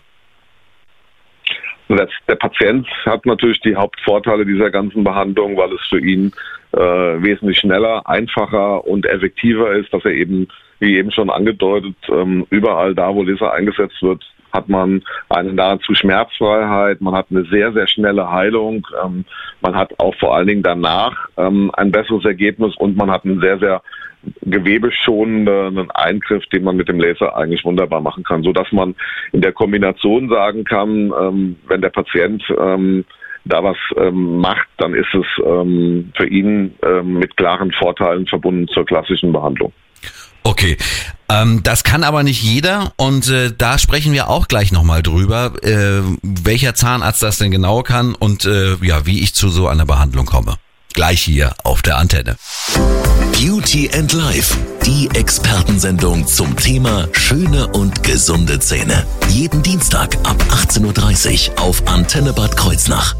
Der 2.26 2.36
Patient 2.36 2.86
hat 3.04 3.26
natürlich 3.26 3.60
die 3.60 3.76
Hauptvorteile 3.76 4.46
dieser 4.46 4.70
ganzen 4.70 5.04
Behandlung, 5.04 5.58
weil 5.58 5.72
es 5.74 5.86
für 5.88 6.00
ihn 6.00 6.32
äh, 6.72 7.22
wesentlich 7.22 7.58
schneller, 7.58 8.06
einfacher 8.08 8.86
und 8.86 9.06
effektiver 9.06 9.72
ist, 9.72 9.92
dass 9.92 10.04
er 10.04 10.12
eben, 10.12 10.48
wie 10.80 10.96
eben 10.96 11.10
schon 11.10 11.30
angedeutet, 11.30 11.96
ähm, 12.08 12.46
überall 12.50 12.94
da, 12.94 13.14
wo 13.14 13.22
Laser 13.22 13.52
eingesetzt 13.52 14.02
wird, 14.02 14.22
hat 14.52 14.68
man 14.68 15.02
eine 15.28 15.52
nahezu 15.52 15.94
Schmerzfreiheit, 15.94 17.00
man 17.00 17.14
hat 17.14 17.26
eine 17.30 17.44
sehr, 17.44 17.72
sehr 17.72 17.86
schnelle 17.86 18.30
Heilung, 18.30 18.86
ähm, 19.02 19.24
man 19.60 19.74
hat 19.74 19.98
auch 19.98 20.14
vor 20.16 20.36
allen 20.36 20.46
Dingen 20.46 20.62
danach 20.62 21.28
ähm, 21.36 21.70
ein 21.74 21.90
besseres 21.90 22.24
Ergebnis 22.24 22.76
und 22.76 22.96
man 22.96 23.10
hat 23.10 23.24
einen 23.24 23.40
sehr, 23.40 23.58
sehr 23.58 23.82
gewebeschonenden 24.42 25.90
Eingriff, 25.90 26.46
den 26.46 26.64
man 26.64 26.76
mit 26.76 26.88
dem 26.88 27.00
Laser 27.00 27.36
eigentlich 27.36 27.64
wunderbar 27.64 28.00
machen 28.00 28.22
kann, 28.22 28.42
so 28.42 28.52
dass 28.52 28.70
man 28.70 28.94
in 29.32 29.40
der 29.40 29.52
Kombination 29.52 30.28
sagen 30.28 30.64
kann, 30.64 31.12
ähm, 31.20 31.56
wenn 31.66 31.80
der 31.80 31.90
Patient 31.90 32.42
ähm, 32.56 33.04
da 33.44 33.62
was 33.62 33.76
ähm, 33.96 34.38
macht, 34.38 34.68
dann 34.78 34.94
ist 34.94 35.12
es 35.14 35.26
ähm, 35.44 36.12
für 36.16 36.26
ihn 36.26 36.74
ähm, 36.84 37.14
mit 37.14 37.36
klaren 37.36 37.72
Vorteilen 37.72 38.26
verbunden 38.26 38.68
zur 38.68 38.84
klassischen 38.84 39.32
Behandlung. 39.32 39.72
Okay, 40.44 40.76
ähm, 41.28 41.60
das 41.62 41.84
kann 41.84 42.02
aber 42.02 42.24
nicht 42.24 42.42
jeder 42.42 42.92
und 42.96 43.28
äh, 43.30 43.52
da 43.56 43.78
sprechen 43.78 44.12
wir 44.12 44.28
auch 44.28 44.48
gleich 44.48 44.72
nochmal 44.72 45.02
drüber, 45.02 45.52
äh, 45.62 46.02
welcher 46.22 46.74
Zahnarzt 46.74 47.22
das 47.22 47.38
denn 47.38 47.52
genau 47.52 47.82
kann 47.82 48.14
und 48.14 48.44
äh, 48.44 48.74
ja, 48.82 49.06
wie 49.06 49.22
ich 49.22 49.34
zu 49.34 49.48
so 49.48 49.68
einer 49.68 49.86
Behandlung 49.86 50.26
komme. 50.26 50.56
Gleich 50.94 51.22
hier 51.22 51.54
auf 51.64 51.82
der 51.82 51.96
Antenne. 51.96 52.36
Beauty 53.32 53.90
and 53.94 54.12
Life, 54.12 54.56
die 54.84 55.08
Expertensendung 55.14 56.26
zum 56.26 56.54
Thema 56.56 57.08
schöne 57.12 57.68
und 57.68 58.02
gesunde 58.02 58.60
Zähne. 58.60 59.06
Jeden 59.28 59.62
Dienstag 59.62 60.16
ab 60.24 60.36
18.30 60.50 61.50
Uhr 61.50 61.60
auf 61.60 61.86
Antenne 61.86 62.32
Bad 62.32 62.56
Kreuznach. 62.56 63.14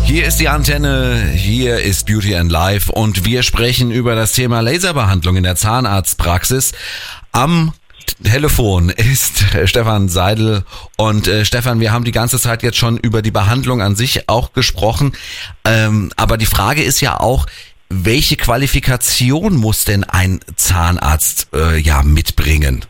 Hier 0.03 0.27
ist 0.27 0.39
die 0.39 0.47
Antenne, 0.47 1.23
hier 1.33 1.79
ist 1.79 2.05
Beauty 2.05 2.35
and 2.35 2.51
Life 2.51 2.91
und 2.91 3.25
wir 3.25 3.41
sprechen 3.41 3.89
über 3.89 4.13
das 4.13 4.33
Thema 4.33 4.59
Laserbehandlung 4.59 5.37
in 5.37 5.43
der 5.43 5.55
Zahnarztpraxis 5.55 6.73
am 7.31 7.73
Telefon 8.23 8.89
ist 8.89 9.45
Stefan 9.65 10.09
Seidel. 10.09 10.63
Und 10.97 11.27
äh, 11.27 11.45
Stefan, 11.45 11.79
wir 11.79 11.91
haben 11.91 12.03
die 12.05 12.11
ganze 12.11 12.39
Zeit 12.39 12.63
jetzt 12.63 12.77
schon 12.77 12.97
über 12.97 13.21
die 13.21 13.31
Behandlung 13.31 13.81
an 13.81 13.95
sich 13.95 14.27
auch 14.27 14.53
gesprochen. 14.53 15.13
Ähm, 15.65 16.11
aber 16.15 16.37
die 16.37 16.45
Frage 16.45 16.83
ist 16.83 17.01
ja 17.01 17.19
auch, 17.19 17.45
welche 17.89 18.35
Qualifikation 18.35 19.55
muss 19.55 19.85
denn 19.85 20.03
ein 20.03 20.39
Zahnarzt 20.55 21.47
äh, 21.53 21.77
ja 21.77 22.03
mitbringen? 22.03 22.85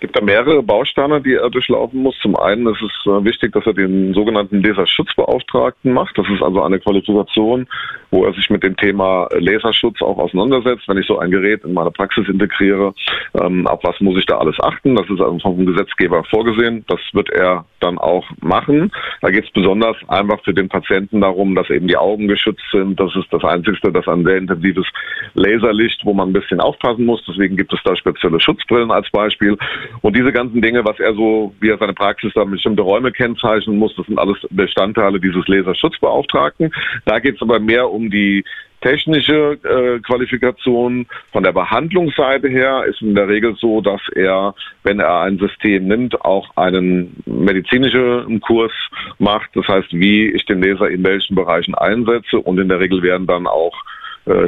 Gibt 0.00 0.16
da 0.16 0.24
mehrere 0.24 0.62
Bausteine, 0.62 1.20
die 1.20 1.34
er 1.34 1.50
durchlaufen 1.50 2.02
muss. 2.02 2.16
Zum 2.20 2.36
einen 2.36 2.66
ist 2.66 2.82
es 2.82 3.06
äh, 3.06 3.24
wichtig, 3.24 3.52
dass 3.52 3.66
er 3.66 3.74
den 3.74 4.14
sogenannten 4.14 4.62
Laserschutzbeauftragten 4.62 5.92
macht. 5.92 6.16
Das 6.16 6.26
ist 6.28 6.42
also 6.42 6.62
eine 6.62 6.80
Qualifikation, 6.80 7.66
wo 8.10 8.24
er 8.24 8.32
sich 8.32 8.48
mit 8.50 8.62
dem 8.62 8.76
Thema 8.76 9.28
Laserschutz 9.32 10.00
auch 10.02 10.18
auseinandersetzt. 10.18 10.88
Wenn 10.88 10.98
ich 10.98 11.06
so 11.06 11.18
ein 11.18 11.30
Gerät 11.30 11.64
in 11.64 11.74
meine 11.74 11.90
Praxis 11.90 12.28
integriere, 12.28 12.94
ähm, 13.40 13.66
auf 13.66 13.80
was 13.84 14.00
muss 14.00 14.18
ich 14.18 14.26
da 14.26 14.38
alles 14.38 14.58
achten? 14.60 14.96
Das 14.96 15.08
ist 15.08 15.20
also 15.20 15.38
vom 15.38 15.66
Gesetzgeber 15.66 16.24
vorgesehen. 16.24 16.84
Das 16.88 17.00
wird 17.12 17.30
er 17.30 17.64
dann 17.80 17.98
auch 17.98 18.24
machen. 18.40 18.90
Da 19.20 19.30
geht 19.30 19.44
es 19.44 19.50
besonders 19.50 19.96
einfach 20.08 20.42
für 20.44 20.54
den 20.54 20.68
Patienten 20.68 21.20
darum, 21.20 21.54
dass 21.54 21.68
eben 21.70 21.88
die 21.88 21.96
Augen 21.96 22.26
geschützt 22.26 22.64
sind. 22.72 22.98
Das 22.98 23.14
ist 23.16 23.26
das 23.30 23.44
Einzige, 23.44 23.92
das 23.92 24.08
ein 24.08 24.24
sehr 24.24 24.38
intensives 24.38 24.86
Laserlicht, 25.34 26.04
wo 26.04 26.14
man 26.14 26.30
ein 26.30 26.32
bisschen 26.32 26.60
aufpassen 26.60 27.04
muss. 27.04 27.22
Deswegen 27.28 27.56
gibt 27.56 27.72
es 27.72 27.80
da 27.84 27.94
spezielle 27.96 28.40
Schutzbrillen 28.40 28.90
als 28.90 29.10
Beispiel. 29.10 29.56
Und 30.02 30.16
diese 30.16 30.32
ganzen 30.32 30.60
Dinge, 30.62 30.84
was 30.84 30.98
er 31.00 31.14
so, 31.14 31.54
wie 31.60 31.68
er 31.68 31.78
seine 31.78 31.94
Praxis 31.94 32.32
da 32.34 32.44
bestimmte 32.44 32.82
Räume 32.82 33.12
kennzeichnen 33.12 33.76
muss, 33.76 33.94
das 33.96 34.06
sind 34.06 34.18
alles 34.18 34.38
Bestandteile 34.50 35.20
dieses 35.20 35.46
Laserschutzbeauftragten. 35.46 36.72
Da 37.04 37.18
geht 37.18 37.36
es 37.36 37.42
aber 37.42 37.60
mehr 37.60 37.90
um 37.90 38.10
die 38.10 38.44
technische 38.80 39.58
äh, 39.62 40.00
Qualifikation 40.00 41.06
von 41.32 41.42
der 41.42 41.52
Behandlungsseite 41.52 42.48
her 42.48 42.84
ist 42.88 43.02
in 43.02 43.14
der 43.14 43.28
Regel 43.28 43.54
so, 43.56 43.80
dass 43.80 44.00
er, 44.14 44.54
wenn 44.82 45.00
er 45.00 45.20
ein 45.20 45.38
System 45.38 45.86
nimmt, 45.86 46.20
auch 46.24 46.48
einen 46.56 47.22
medizinischen 47.26 48.40
Kurs 48.40 48.72
macht. 49.18 49.50
Das 49.54 49.66
heißt, 49.68 49.92
wie 49.92 50.28
ich 50.28 50.46
den 50.46 50.62
Laser 50.62 50.88
in 50.88 51.04
welchen 51.04 51.34
Bereichen 51.34 51.74
einsetze 51.74 52.38
und 52.38 52.58
in 52.58 52.68
der 52.68 52.80
Regel 52.80 53.02
werden 53.02 53.26
dann 53.26 53.46
auch 53.46 53.74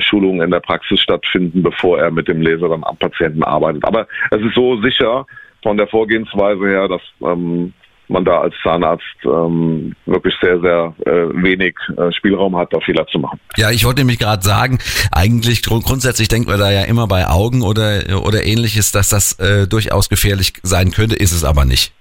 Schulungen 0.00 0.42
in 0.42 0.50
der 0.50 0.60
Praxis 0.60 1.00
stattfinden, 1.00 1.62
bevor 1.62 1.98
er 1.98 2.10
mit 2.10 2.28
dem 2.28 2.40
Laser 2.40 2.68
dann 2.68 2.84
am 2.84 2.96
Patienten 2.96 3.42
arbeitet. 3.42 3.84
Aber 3.84 4.06
es 4.30 4.40
ist 4.40 4.54
so 4.54 4.80
sicher 4.82 5.26
von 5.62 5.76
der 5.76 5.86
Vorgehensweise 5.86 6.66
her, 6.68 6.88
dass 6.88 7.02
ähm, 7.22 7.72
man 8.08 8.24
da 8.24 8.40
als 8.40 8.54
Zahnarzt 8.62 9.04
ähm, 9.24 9.94
wirklich 10.06 10.34
sehr, 10.40 10.60
sehr 10.60 10.94
äh, 11.06 11.10
wenig 11.42 11.74
äh, 11.96 12.12
Spielraum 12.12 12.56
hat, 12.56 12.72
da 12.72 12.80
Fehler 12.80 13.06
zu 13.06 13.18
machen. 13.18 13.40
Ja, 13.56 13.70
ich 13.70 13.84
wollte 13.84 14.00
nämlich 14.00 14.18
gerade 14.18 14.42
sagen, 14.42 14.78
eigentlich 15.10 15.62
grund 15.62 15.84
grundsätzlich 15.84 16.28
denkt 16.28 16.48
man 16.48 16.58
da 16.58 16.70
ja 16.70 16.82
immer 16.82 17.06
bei 17.06 17.26
Augen 17.26 17.62
oder, 17.62 18.22
oder 18.24 18.44
ähnliches, 18.44 18.92
dass 18.92 19.08
das 19.08 19.38
äh, 19.38 19.66
durchaus 19.66 20.08
gefährlich 20.08 20.52
sein 20.62 20.90
könnte, 20.90 21.16
ist 21.16 21.32
es 21.32 21.44
aber 21.44 21.64
nicht. 21.64 21.92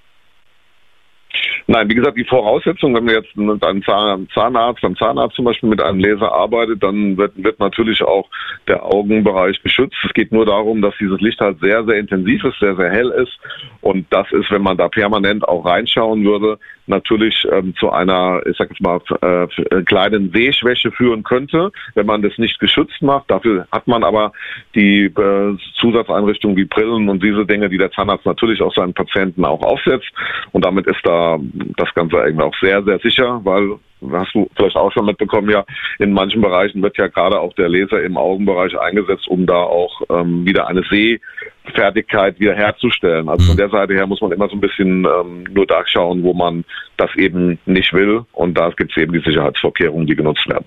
Nein, 1.71 1.89
wie 1.89 1.95
gesagt, 1.95 2.17
die 2.17 2.25
Voraussetzung, 2.25 2.93
wenn 2.93 3.07
wir 3.07 3.13
jetzt 3.13 3.33
mit 3.37 3.63
einem 3.63 3.81
Zahnarzt, 3.81 4.81
beim 4.81 4.97
Zahnarzt 4.97 5.37
zum 5.37 5.45
Beispiel 5.45 5.69
mit 5.69 5.81
einem 5.81 5.99
Laser 6.01 6.29
arbeitet, 6.29 6.83
dann 6.83 7.15
wird, 7.15 7.31
wird 7.41 7.61
natürlich 7.61 8.03
auch 8.03 8.27
der 8.67 8.83
Augenbereich 8.83 9.63
geschützt. 9.63 9.95
Es 10.05 10.13
geht 10.13 10.33
nur 10.33 10.45
darum, 10.45 10.81
dass 10.81 10.93
dieses 10.99 11.21
Licht 11.21 11.39
halt 11.39 11.61
sehr, 11.61 11.85
sehr 11.85 11.95
intensiv 11.95 12.43
ist, 12.43 12.59
sehr, 12.59 12.75
sehr 12.75 12.89
hell 12.89 13.09
ist. 13.11 13.39
Und 13.79 14.05
das 14.09 14.29
ist, 14.33 14.51
wenn 14.51 14.63
man 14.63 14.75
da 14.75 14.89
permanent 14.89 15.47
auch 15.47 15.63
reinschauen 15.63 16.25
würde, 16.25 16.59
natürlich 16.87 17.47
ähm, 17.49 17.73
zu 17.79 17.89
einer, 17.89 18.41
ich 18.45 18.57
sag 18.57 18.69
jetzt 18.69 18.81
mal, 18.81 18.99
äh, 19.21 19.81
kleinen 19.83 20.31
Sehschwäche 20.31 20.91
führen 20.91 21.23
könnte, 21.23 21.71
wenn 21.95 22.05
man 22.05 22.21
das 22.21 22.37
nicht 22.37 22.59
geschützt 22.59 23.01
macht. 23.01 23.31
Dafür 23.31 23.65
hat 23.71 23.87
man 23.87 24.03
aber 24.03 24.33
die 24.75 25.05
äh, 25.05 25.57
Zusatzeinrichtungen 25.79 26.57
wie 26.57 26.65
Brillen 26.65 27.07
und 27.07 27.23
diese 27.23 27.45
Dinge, 27.45 27.69
die 27.69 27.77
der 27.77 27.91
Zahnarzt 27.91 28.25
natürlich 28.25 28.61
auch 28.61 28.73
seinen 28.75 28.93
Patienten 28.93 29.45
auch 29.45 29.61
aufsetzt. 29.61 30.11
Und 30.51 30.65
damit 30.65 30.85
ist 30.85 30.99
da 31.03 31.39
das 31.77 31.93
Ganze 31.93 32.17
irgendwie 32.17 32.43
auch 32.43 32.55
sehr, 32.61 32.83
sehr 32.83 32.99
sicher, 32.99 33.41
weil 33.43 33.77
hast 34.11 34.33
du 34.33 34.49
vielleicht 34.55 34.75
auch 34.75 34.91
schon 34.91 35.05
mitbekommen, 35.05 35.49
ja, 35.49 35.63
in 35.99 36.11
manchen 36.11 36.41
Bereichen 36.41 36.81
wird 36.81 36.97
ja 36.97 37.07
gerade 37.07 37.39
auch 37.39 37.53
der 37.53 37.69
Laser 37.69 38.01
im 38.01 38.17
Augenbereich 38.17 38.77
eingesetzt, 38.79 39.27
um 39.27 39.45
da 39.45 39.55
auch 39.55 40.01
ähm, 40.09 40.45
wieder 40.45 40.67
eine 40.67 40.83
Sehfertigkeit 40.83 42.39
wieder 42.39 42.55
herzustellen. 42.55 43.29
Also 43.29 43.45
von 43.45 43.55
mhm. 43.55 43.59
der 43.59 43.69
Seite 43.69 43.93
her 43.93 44.07
muss 44.07 44.21
man 44.21 44.31
immer 44.31 44.49
so 44.49 44.55
ein 44.55 44.61
bisschen 44.61 45.05
ähm, 45.05 45.43
nur 45.51 45.67
da 45.67 45.83
schauen, 45.85 46.23
wo 46.23 46.33
man 46.33 46.65
das 46.97 47.13
eben 47.15 47.59
nicht 47.65 47.93
will. 47.93 48.25
Und 48.31 48.57
da 48.57 48.69
gibt 48.71 48.91
es 48.91 49.01
eben 49.01 49.13
die 49.13 49.23
Sicherheitsvorkehrungen, 49.23 50.07
die 50.07 50.15
genutzt 50.15 50.47
werden. 50.47 50.65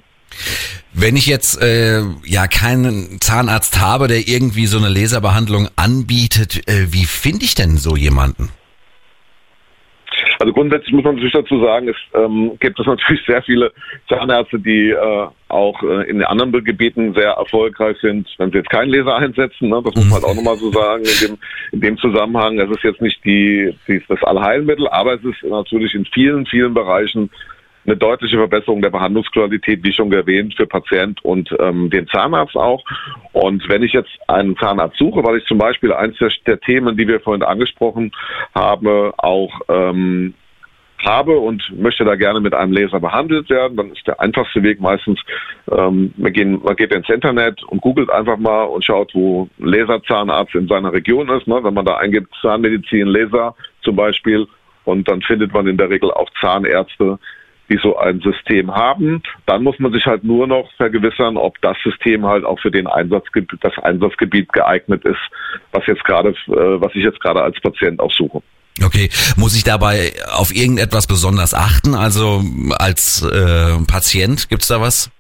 Wenn 0.93 1.17
ich 1.17 1.27
jetzt 1.27 1.61
äh, 1.63 2.03
ja 2.25 2.47
keinen 2.47 3.21
Zahnarzt 3.21 3.81
habe, 3.81 4.09
der 4.09 4.29
irgendwie 4.29 4.67
so 4.67 4.79
eine 4.79 4.89
Laserbehandlung 4.89 5.69
anbietet, 5.77 6.69
äh, 6.69 6.93
wie 6.93 7.05
finde 7.05 7.45
ich 7.45 7.55
denn 7.55 7.77
so 7.77 7.97
jemanden? 7.97 8.51
Also 10.39 10.53
grundsätzlich 10.53 10.93
muss 10.93 11.05
man 11.05 11.15
natürlich 11.15 11.35
dazu 11.35 11.61
sagen, 11.61 11.89
es 11.89 11.97
ähm, 12.15 12.53
gibt 12.61 12.79
es 12.79 12.87
natürlich 12.87 13.25
sehr 13.27 13.43
viele 13.43 13.73
Zahnärzte, 14.09 14.59
die 14.59 14.91
äh, 14.91 15.27
auch 15.49 15.83
äh, 15.83 16.09
in 16.11 16.23
anderen 16.25 16.65
Gebieten 16.65 17.15
sehr 17.15 17.33
erfolgreich 17.33 17.97
sind, 18.01 18.29
wenn 18.39 18.51
sie 18.51 18.59
jetzt 18.59 18.71
keinen 18.71 18.91
Laser 18.91 19.17
einsetzen. 19.17 19.69
Ne? 19.69 19.81
Das 19.85 19.95
muss 19.95 20.05
man 20.05 20.15
halt 20.15 20.25
auch 20.25 20.35
nochmal 20.35 20.57
so 20.57 20.71
sagen 20.73 21.05
in 21.05 21.29
dem, 21.29 21.39
in 21.73 21.81
dem 21.81 21.99
Zusammenhang. 21.99 22.59
Es 22.59 22.71
ist 22.71 22.83
jetzt 22.83 23.01
nicht 23.01 23.25
die, 23.25 23.75
die, 23.87 24.03
das 24.09 24.23
Allheilmittel, 24.23 24.89
aber 24.89 25.15
es 25.15 25.25
ist 25.25 25.43
natürlich 25.45 25.95
in 25.95 26.05
vielen, 26.07 26.47
vielen 26.47 26.75
Bereichen 26.75 27.31
eine 27.87 27.97
deutliche 27.97 28.37
Verbesserung 28.37 28.83
der 28.83 28.91
Behandlungsqualität, 28.91 29.85
wie 29.85 29.93
schon 29.93 30.13
erwähnt, 30.13 30.55
für 30.55 30.67
Patient 30.67 31.25
und 31.25 31.55
ähm, 31.61 31.91
den 31.91 32.07
Zahnarzt 32.09 32.57
auch. 32.57 32.83
Und 33.33 33.69
wenn 33.69 33.83
ich 33.83 33.93
jetzt 33.93 34.11
einen 34.29 34.57
Zahnarzt 34.57 34.99
suche, 34.99 35.23
weil 35.25 35.39
ich 35.39 35.45
zum 35.47 35.59
Beispiel 35.59 35.93
eins 35.93 36.17
der, 36.19 36.31
der 36.47 36.61
Themen, 36.61 36.97
die 36.97 37.09
wir 37.09 37.21
vorhin 37.21 37.43
angesprochen 37.43 38.13
haben, 38.55 39.13
auch 39.19 39.61
ähm, 39.69 40.35
habe 41.05 41.39
und 41.39 41.63
möchte 41.77 42.05
da 42.05 42.15
gerne 42.15 42.41
mit 42.41 42.55
einem 42.55 42.73
Laser 42.73 43.01
behandelt 43.01 43.51
werden, 43.51 43.77
dann 43.77 43.93
ist 43.93 44.07
der 44.07 44.21
einfachste 44.21 44.63
Weg 44.63 44.81
meistens, 44.81 45.21
ähm, 45.71 46.15
man, 46.17 46.33
gehen, 46.33 46.61
man 46.63 46.77
geht 46.77 46.95
ins 46.95 47.09
Internet 47.09 47.63
und 47.65 47.81
googelt 47.81 48.11
einfach 48.11 48.39
mal 48.39 48.65
und 48.65 48.85
schaut, 48.85 49.15
wo 49.15 49.49
Laserzahnarzt 49.59 50.55
in 50.55 50.69
seiner 50.69 50.93
Region 50.93 51.29
ist. 51.29 51.47
Ne? 51.47 51.61
Wenn 51.63 51.75
man 51.75 51.85
da 51.85 51.97
eingibt, 51.97 52.35
Zahnmedizin, 52.41 53.07
Laser 53.07 53.55
zum 53.83 53.97
Beispiel, 53.97 54.47
und 54.85 55.09
dann 55.09 55.23
findet 55.23 55.53
man 55.53 55.67
in 55.67 55.77
der 55.77 55.91
Regel 55.91 56.11
auch 56.11 56.29
Zahnärzte, 56.41 57.19
die 57.69 57.79
so 57.83 57.97
ein 57.97 58.21
System 58.21 58.75
haben. 58.75 59.23
Dann 59.47 59.63
muss 59.63 59.79
man 59.79 59.93
sich 59.93 60.05
halt 60.07 60.25
nur 60.25 60.47
noch 60.47 60.71
vergewissern, 60.77 61.37
ob 61.37 61.61
das 61.63 61.77
System 61.83 62.27
halt 62.27 62.45
auch 62.45 62.61
für 62.61 62.71
den 62.71 62.87
Einsatzgebiet, 62.87 63.59
das 63.63 63.77
Einsatzgebiet 63.79 64.53
geeignet 64.53 65.05
ist, 65.05 65.21
was 65.73 65.87
jetzt 65.87 66.05
gerade, 66.05 66.31
äh, 66.31 66.81
was 66.81 66.95
ich 66.95 67.03
jetzt 67.03 67.21
gerade 67.21 67.43
als 67.43 67.61
Patient 67.61 68.01
auch 68.01 68.13
suche. 68.13 68.43
Okay, 68.85 69.09
muss 69.37 69.57
ich 69.57 69.63
dabei 69.63 70.13
auf 70.33 70.55
irgendetwas 70.55 71.07
besonders 71.07 71.55
achten? 71.55 71.95
Also 71.95 72.43
als 72.77 73.23
äh, 73.23 73.79
Patient 73.87 74.49
gibt's 74.49 74.69
da 74.69 74.81
was? 74.81 75.11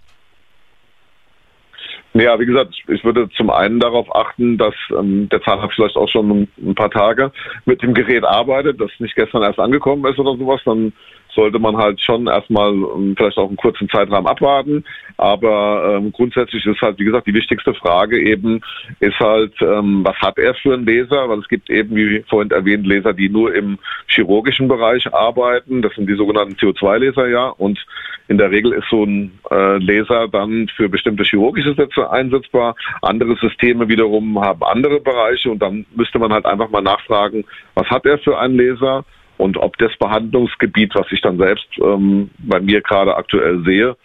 Ja, 2.16 2.38
wie 2.38 2.46
gesagt, 2.46 2.74
ich 2.86 3.02
würde 3.02 3.28
zum 3.36 3.50
einen 3.50 3.80
darauf 3.80 4.14
achten, 4.14 4.56
dass 4.56 4.74
ähm, 4.96 5.28
der 5.30 5.42
Zahnarzt 5.42 5.74
vielleicht 5.74 5.96
auch 5.96 6.08
schon 6.08 6.48
ein 6.58 6.74
paar 6.76 6.90
Tage 6.90 7.32
mit 7.64 7.82
dem 7.82 7.92
Gerät 7.92 8.22
arbeitet, 8.22 8.80
das 8.80 8.90
nicht 9.00 9.16
gestern 9.16 9.42
erst 9.42 9.58
angekommen 9.58 10.04
ist 10.06 10.18
oder 10.20 10.36
sowas. 10.36 10.60
Dann 10.64 10.92
sollte 11.34 11.58
man 11.58 11.76
halt 11.76 12.00
schon 12.00 12.26
erstmal 12.26 12.72
ähm, 12.72 13.14
vielleicht 13.16 13.38
auch 13.38 13.48
einen 13.48 13.56
kurzen 13.56 13.88
Zeitrahmen 13.88 14.26
abwarten. 14.26 14.84
Aber 15.16 15.96
ähm, 15.96 16.12
grundsätzlich 16.12 16.64
ist 16.66 16.80
halt, 16.80 16.98
wie 16.98 17.04
gesagt, 17.04 17.26
die 17.26 17.34
wichtigste 17.34 17.74
Frage 17.74 18.20
eben, 18.20 18.60
ist 19.00 19.18
halt, 19.20 19.54
ähm, 19.60 20.04
was 20.04 20.16
hat 20.16 20.38
er 20.38 20.54
für 20.54 20.74
einen 20.74 20.86
Laser? 20.86 21.28
Weil 21.28 21.38
es 21.38 21.48
gibt 21.48 21.70
eben, 21.70 21.94
wie 21.94 22.24
vorhin 22.28 22.50
erwähnt, 22.50 22.86
Laser, 22.86 23.12
die 23.12 23.28
nur 23.28 23.54
im 23.54 23.78
chirurgischen 24.08 24.68
Bereich 24.68 25.12
arbeiten. 25.12 25.82
Das 25.82 25.94
sind 25.94 26.08
die 26.08 26.16
sogenannten 26.16 26.54
CO2-Laser, 26.54 27.28
ja. 27.28 27.48
Und 27.48 27.84
in 28.28 28.38
der 28.38 28.50
Regel 28.50 28.72
ist 28.72 28.88
so 28.90 29.04
ein 29.04 29.38
äh, 29.50 29.78
Laser 29.78 30.28
dann 30.28 30.68
für 30.76 30.88
bestimmte 30.88 31.24
chirurgische 31.24 31.74
Sätze 31.74 32.10
einsetzbar. 32.10 32.74
Andere 33.02 33.36
Systeme 33.36 33.88
wiederum 33.88 34.40
haben 34.40 34.62
andere 34.62 35.00
Bereiche 35.00 35.50
und 35.50 35.60
dann 35.60 35.84
müsste 35.94 36.18
man 36.18 36.32
halt 36.32 36.46
einfach 36.46 36.70
mal 36.70 36.80
nachfragen, 36.80 37.44
was 37.74 37.88
hat 37.88 38.06
er 38.06 38.18
für 38.18 38.38
einen 38.38 38.56
Laser? 38.56 39.04
Und 39.36 39.56
ob 39.56 39.76
das 39.78 39.96
Behandlungsgebiet, 39.98 40.94
was 40.94 41.06
ich 41.10 41.20
dann 41.20 41.38
selbst 41.38 41.66
ähm, 41.78 42.30
bei 42.38 42.60
mir 42.60 42.80
gerade 42.80 43.16
aktuell 43.16 43.62
sehe 43.64 43.96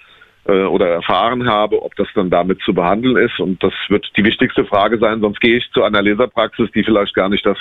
äh, 0.45 0.63
oder 0.63 0.87
erfahren 0.87 1.47
habe, 1.47 1.81
ob 1.81 1.95
das 1.95 2.07
dann 2.15 2.29
damit 2.29 2.61
zu 2.61 2.73
behandeln 2.73 3.17
ist. 3.17 3.39
Und 3.39 3.61
das 3.63 3.73
wird 3.89 4.07
die 4.17 4.23
wichtigste 4.23 4.65
Frage 4.65 4.97
sein, 4.97 5.21
sonst 5.21 5.39
gehe 5.39 5.57
ich 5.57 5.71
zu 5.71 5.83
einer 5.83 6.01
Laserpraxis, 6.01 6.69
die 6.73 6.83
vielleicht 6.83 7.13
gar 7.13 7.29
nicht 7.29 7.45
das 7.45 7.57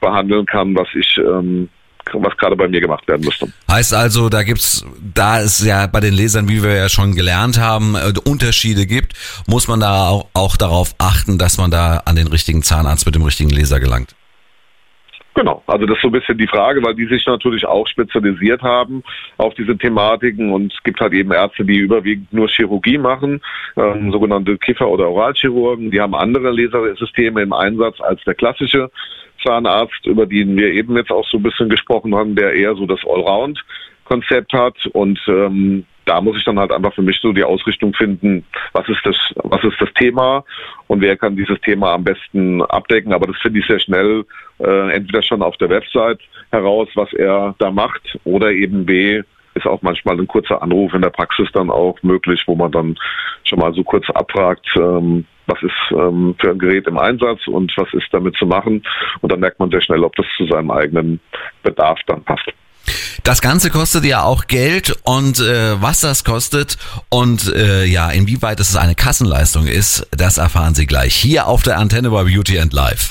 behandeln 0.00 0.46
kann, 0.46 0.74
was 0.76 0.88
ich 0.94 1.18
ähm, 1.18 1.68
was 2.12 2.36
gerade 2.36 2.56
bei 2.56 2.68
mir 2.68 2.80
gemacht 2.80 3.06
werden 3.08 3.24
müsste. 3.24 3.52
Heißt 3.70 3.94
also, 3.94 4.28
da 4.28 4.42
gibt's, 4.42 4.84
da 5.14 5.40
es 5.40 5.64
ja 5.64 5.86
bei 5.86 6.00
den 6.00 6.14
Lesern, 6.14 6.48
wie 6.48 6.62
wir 6.62 6.74
ja 6.74 6.88
schon 6.88 7.14
gelernt 7.14 7.58
haben, 7.58 7.94
äh, 7.94 8.12
Unterschiede 8.24 8.86
gibt, 8.86 9.14
muss 9.46 9.68
man 9.68 9.80
da 9.80 10.08
auch, 10.08 10.28
auch 10.34 10.56
darauf 10.56 10.94
achten, 10.98 11.38
dass 11.38 11.58
man 11.58 11.70
da 11.70 12.02
an 12.04 12.16
den 12.16 12.26
richtigen 12.26 12.62
Zahnarzt 12.62 13.06
mit 13.06 13.14
dem 13.14 13.22
richtigen 13.22 13.50
Laser 13.50 13.80
gelangt. 13.80 14.14
Genau, 15.40 15.62
also 15.66 15.86
das 15.86 15.96
ist 15.96 16.02
so 16.02 16.08
ein 16.08 16.12
bisschen 16.12 16.36
die 16.36 16.46
Frage, 16.46 16.84
weil 16.84 16.94
die 16.94 17.06
sich 17.06 17.24
natürlich 17.24 17.64
auch 17.64 17.86
spezialisiert 17.86 18.60
haben 18.60 19.02
auf 19.38 19.54
diese 19.54 19.74
Thematiken. 19.74 20.52
Und 20.52 20.70
es 20.70 20.82
gibt 20.82 21.00
halt 21.00 21.14
eben 21.14 21.32
Ärzte, 21.32 21.64
die 21.64 21.78
überwiegend 21.78 22.30
nur 22.30 22.46
Chirurgie 22.46 22.98
machen, 22.98 23.40
ähm, 23.74 24.12
sogenannte 24.12 24.58
Kiffer- 24.58 24.90
oder 24.90 25.08
Oralchirurgen, 25.08 25.90
die 25.90 25.98
haben 25.98 26.14
andere 26.14 26.50
Lasersysteme 26.50 27.40
im 27.40 27.54
Einsatz 27.54 28.02
als 28.02 28.22
der 28.24 28.34
klassische 28.34 28.90
Zahnarzt, 29.42 30.04
über 30.04 30.26
den 30.26 30.58
wir 30.58 30.74
eben 30.74 30.94
jetzt 30.98 31.10
auch 31.10 31.26
so 31.26 31.38
ein 31.38 31.42
bisschen 31.42 31.70
gesprochen 31.70 32.14
haben, 32.14 32.36
der 32.36 32.52
eher 32.52 32.74
so 32.74 32.84
das 32.84 33.02
Allround-Konzept 34.10 34.52
hat 34.52 34.74
und 34.92 35.18
ähm, 35.28 35.84
da 36.04 36.20
muss 36.20 36.36
ich 36.36 36.44
dann 36.44 36.58
halt 36.58 36.72
einfach 36.72 36.94
für 36.94 37.02
mich 37.02 37.20
so 37.20 37.32
die 37.32 37.44
Ausrichtung 37.44 37.94
finden, 37.94 38.44
was 38.72 38.88
ist 38.88 39.00
das, 39.04 39.16
was 39.36 39.62
ist 39.62 39.80
das 39.80 39.92
Thema 39.94 40.44
und 40.88 41.00
wer 41.00 41.16
kann 41.16 41.36
dieses 41.36 41.60
Thema 41.60 41.94
am 41.94 42.04
besten 42.04 42.62
abdecken. 42.62 43.12
Aber 43.12 43.28
das 43.28 43.36
finde 43.40 43.60
ich 43.60 43.66
sehr 43.66 43.78
schnell, 43.78 44.24
äh, 44.58 44.92
entweder 44.92 45.22
schon 45.22 45.42
auf 45.42 45.56
der 45.58 45.68
Website 45.68 46.20
heraus, 46.50 46.88
was 46.94 47.12
er 47.12 47.54
da 47.58 47.70
macht, 47.70 48.18
oder 48.24 48.50
eben 48.50 48.86
B, 48.86 49.22
ist 49.54 49.66
auch 49.66 49.82
manchmal 49.82 50.18
ein 50.18 50.26
kurzer 50.26 50.62
Anruf 50.62 50.94
in 50.94 51.02
der 51.02 51.10
Praxis 51.10 51.48
dann 51.52 51.70
auch 51.70 51.96
möglich, 52.02 52.42
wo 52.46 52.54
man 52.54 52.72
dann 52.72 52.96
schon 53.44 53.58
mal 53.58 53.72
so 53.74 53.84
kurz 53.84 54.08
abfragt, 54.10 54.66
ähm, 54.76 55.26
was 55.46 55.62
ist 55.62 55.92
ähm, 55.92 56.34
für 56.40 56.50
ein 56.50 56.58
Gerät 56.58 56.86
im 56.86 56.98
Einsatz 56.98 57.46
und 57.46 57.72
was 57.76 57.92
ist 57.92 58.06
damit 58.12 58.36
zu 58.36 58.46
machen. 58.46 58.82
Und 59.20 59.30
dann 59.30 59.40
merkt 59.40 59.58
man 59.60 59.70
sehr 59.70 59.80
schnell, 59.80 60.02
ob 60.02 60.14
das 60.16 60.26
zu 60.36 60.46
seinem 60.46 60.70
eigenen 60.70 61.20
Bedarf 61.62 61.98
dann 62.06 62.22
passt. 62.24 62.52
Das 63.24 63.40
Ganze 63.40 63.70
kostet 63.70 64.04
ja 64.04 64.22
auch 64.22 64.46
Geld 64.46 64.96
und 65.02 65.40
äh, 65.40 65.80
was 65.80 66.00
das 66.00 66.24
kostet 66.24 66.78
und 67.08 67.52
äh, 67.52 67.84
ja, 67.84 68.10
inwieweit 68.10 68.60
es 68.60 68.76
eine 68.76 68.94
Kassenleistung 68.94 69.66
ist, 69.66 70.06
das 70.10 70.38
erfahren 70.38 70.74
Sie 70.74 70.86
gleich 70.86 71.14
hier 71.14 71.46
auf 71.46 71.62
der 71.62 71.78
Antenne 71.78 72.10
bei 72.10 72.24
Beauty 72.24 72.58
and 72.58 72.72
Life. 72.72 73.10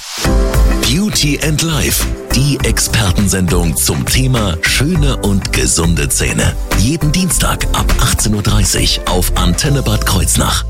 Beauty 0.82 1.39
and 1.44 1.62
Life, 1.62 2.06
die 2.36 2.58
Expertensendung 2.63 3.75
zum 3.75 4.06
Thema 4.06 4.58
schöne 4.62 5.18
und 5.18 5.54
gesunde 5.54 6.10
Zähne. 6.10 6.56
Jeden 6.80 7.12
Dienstag 7.12 7.66
ab 7.74 7.86
18.30 8.00 9.01
Uhr 9.01 9.10
auf 9.10 9.38
Antenne 9.38 9.84
Bad 9.84 10.06
Kreuznach. 10.06 10.66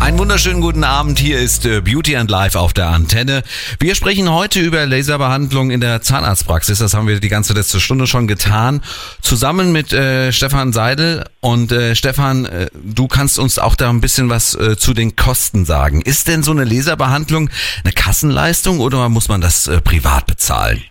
einen 0.01 0.17
wunderschönen 0.17 0.61
guten 0.61 0.83
Abend. 0.83 1.19
Hier 1.19 1.39
ist 1.39 1.63
äh, 1.65 1.79
Beauty 1.79 2.17
and 2.17 2.29
Life 2.29 2.59
auf 2.59 2.73
der 2.73 2.87
Antenne. 2.87 3.43
Wir 3.79 3.93
sprechen 3.93 4.31
heute 4.31 4.59
über 4.59 4.85
Laserbehandlung 4.87 5.69
in 5.69 5.79
der 5.79 6.01
Zahnarztpraxis. 6.01 6.79
Das 6.79 6.95
haben 6.95 7.07
wir 7.07 7.19
die 7.19 7.29
ganze 7.29 7.53
letzte 7.53 7.79
Stunde 7.79 8.07
schon 8.07 8.27
getan. 8.27 8.81
Zusammen 9.21 9.71
mit 9.71 9.93
äh, 9.93 10.31
Stefan 10.33 10.73
Seidel. 10.73 11.25
Und 11.39 11.71
äh, 11.71 11.95
Stefan, 11.95 12.45
äh, 12.45 12.67
du 12.73 13.07
kannst 13.07 13.37
uns 13.37 13.59
auch 13.59 13.75
da 13.75 13.89
ein 13.89 14.01
bisschen 14.01 14.29
was 14.29 14.55
äh, 14.55 14.75
zu 14.75 14.95
den 14.95 15.15
Kosten 15.15 15.65
sagen. 15.65 16.01
Ist 16.01 16.27
denn 16.27 16.41
so 16.41 16.51
eine 16.51 16.63
Laserbehandlung 16.63 17.51
eine 17.83 17.93
Kassenleistung 17.93 18.79
oder 18.79 19.07
muss 19.07 19.27
man 19.29 19.39
das 19.39 19.67
äh, 19.67 19.81
privat 19.81 20.25
bezahlen? 20.25 20.81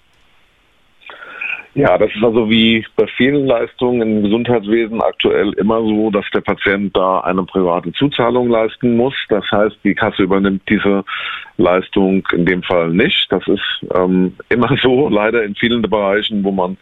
Ja, 1.75 1.97
das 1.97 2.11
ist 2.13 2.25
also 2.25 2.51
wie 2.51 2.85
bei 2.97 3.07
vielen 3.17 3.47
Leistungen 3.47 4.03
im 4.03 4.23
Gesundheitswesen 4.25 5.01
aktuell 5.01 5.53
immer 5.53 5.81
so, 5.81 6.11
dass 6.11 6.25
der 6.35 6.41
Patient 6.41 6.97
da 6.97 7.21
eine 7.21 7.45
private 7.45 7.93
Zuzahlung 7.93 8.49
leisten 8.49 8.97
muss. 8.97 9.15
Das 9.29 9.45
heißt, 9.53 9.77
die 9.85 9.95
Kasse 9.95 10.25
übernimmt 10.25 10.63
diese 10.69 11.05
Leistung 11.59 12.27
in 12.33 12.45
dem 12.45 12.65
Fall 12.65 12.91
nicht. 12.91 13.31
Das 13.31 13.47
ist 13.47 13.87
ähm, 13.95 14.35
immer 14.49 14.77
so, 14.83 15.09
leider 15.09 15.45
in 15.45 15.55
vielen 15.55 15.83
Bereichen, 15.83 16.43
wo 16.43 16.51
man 16.51 16.77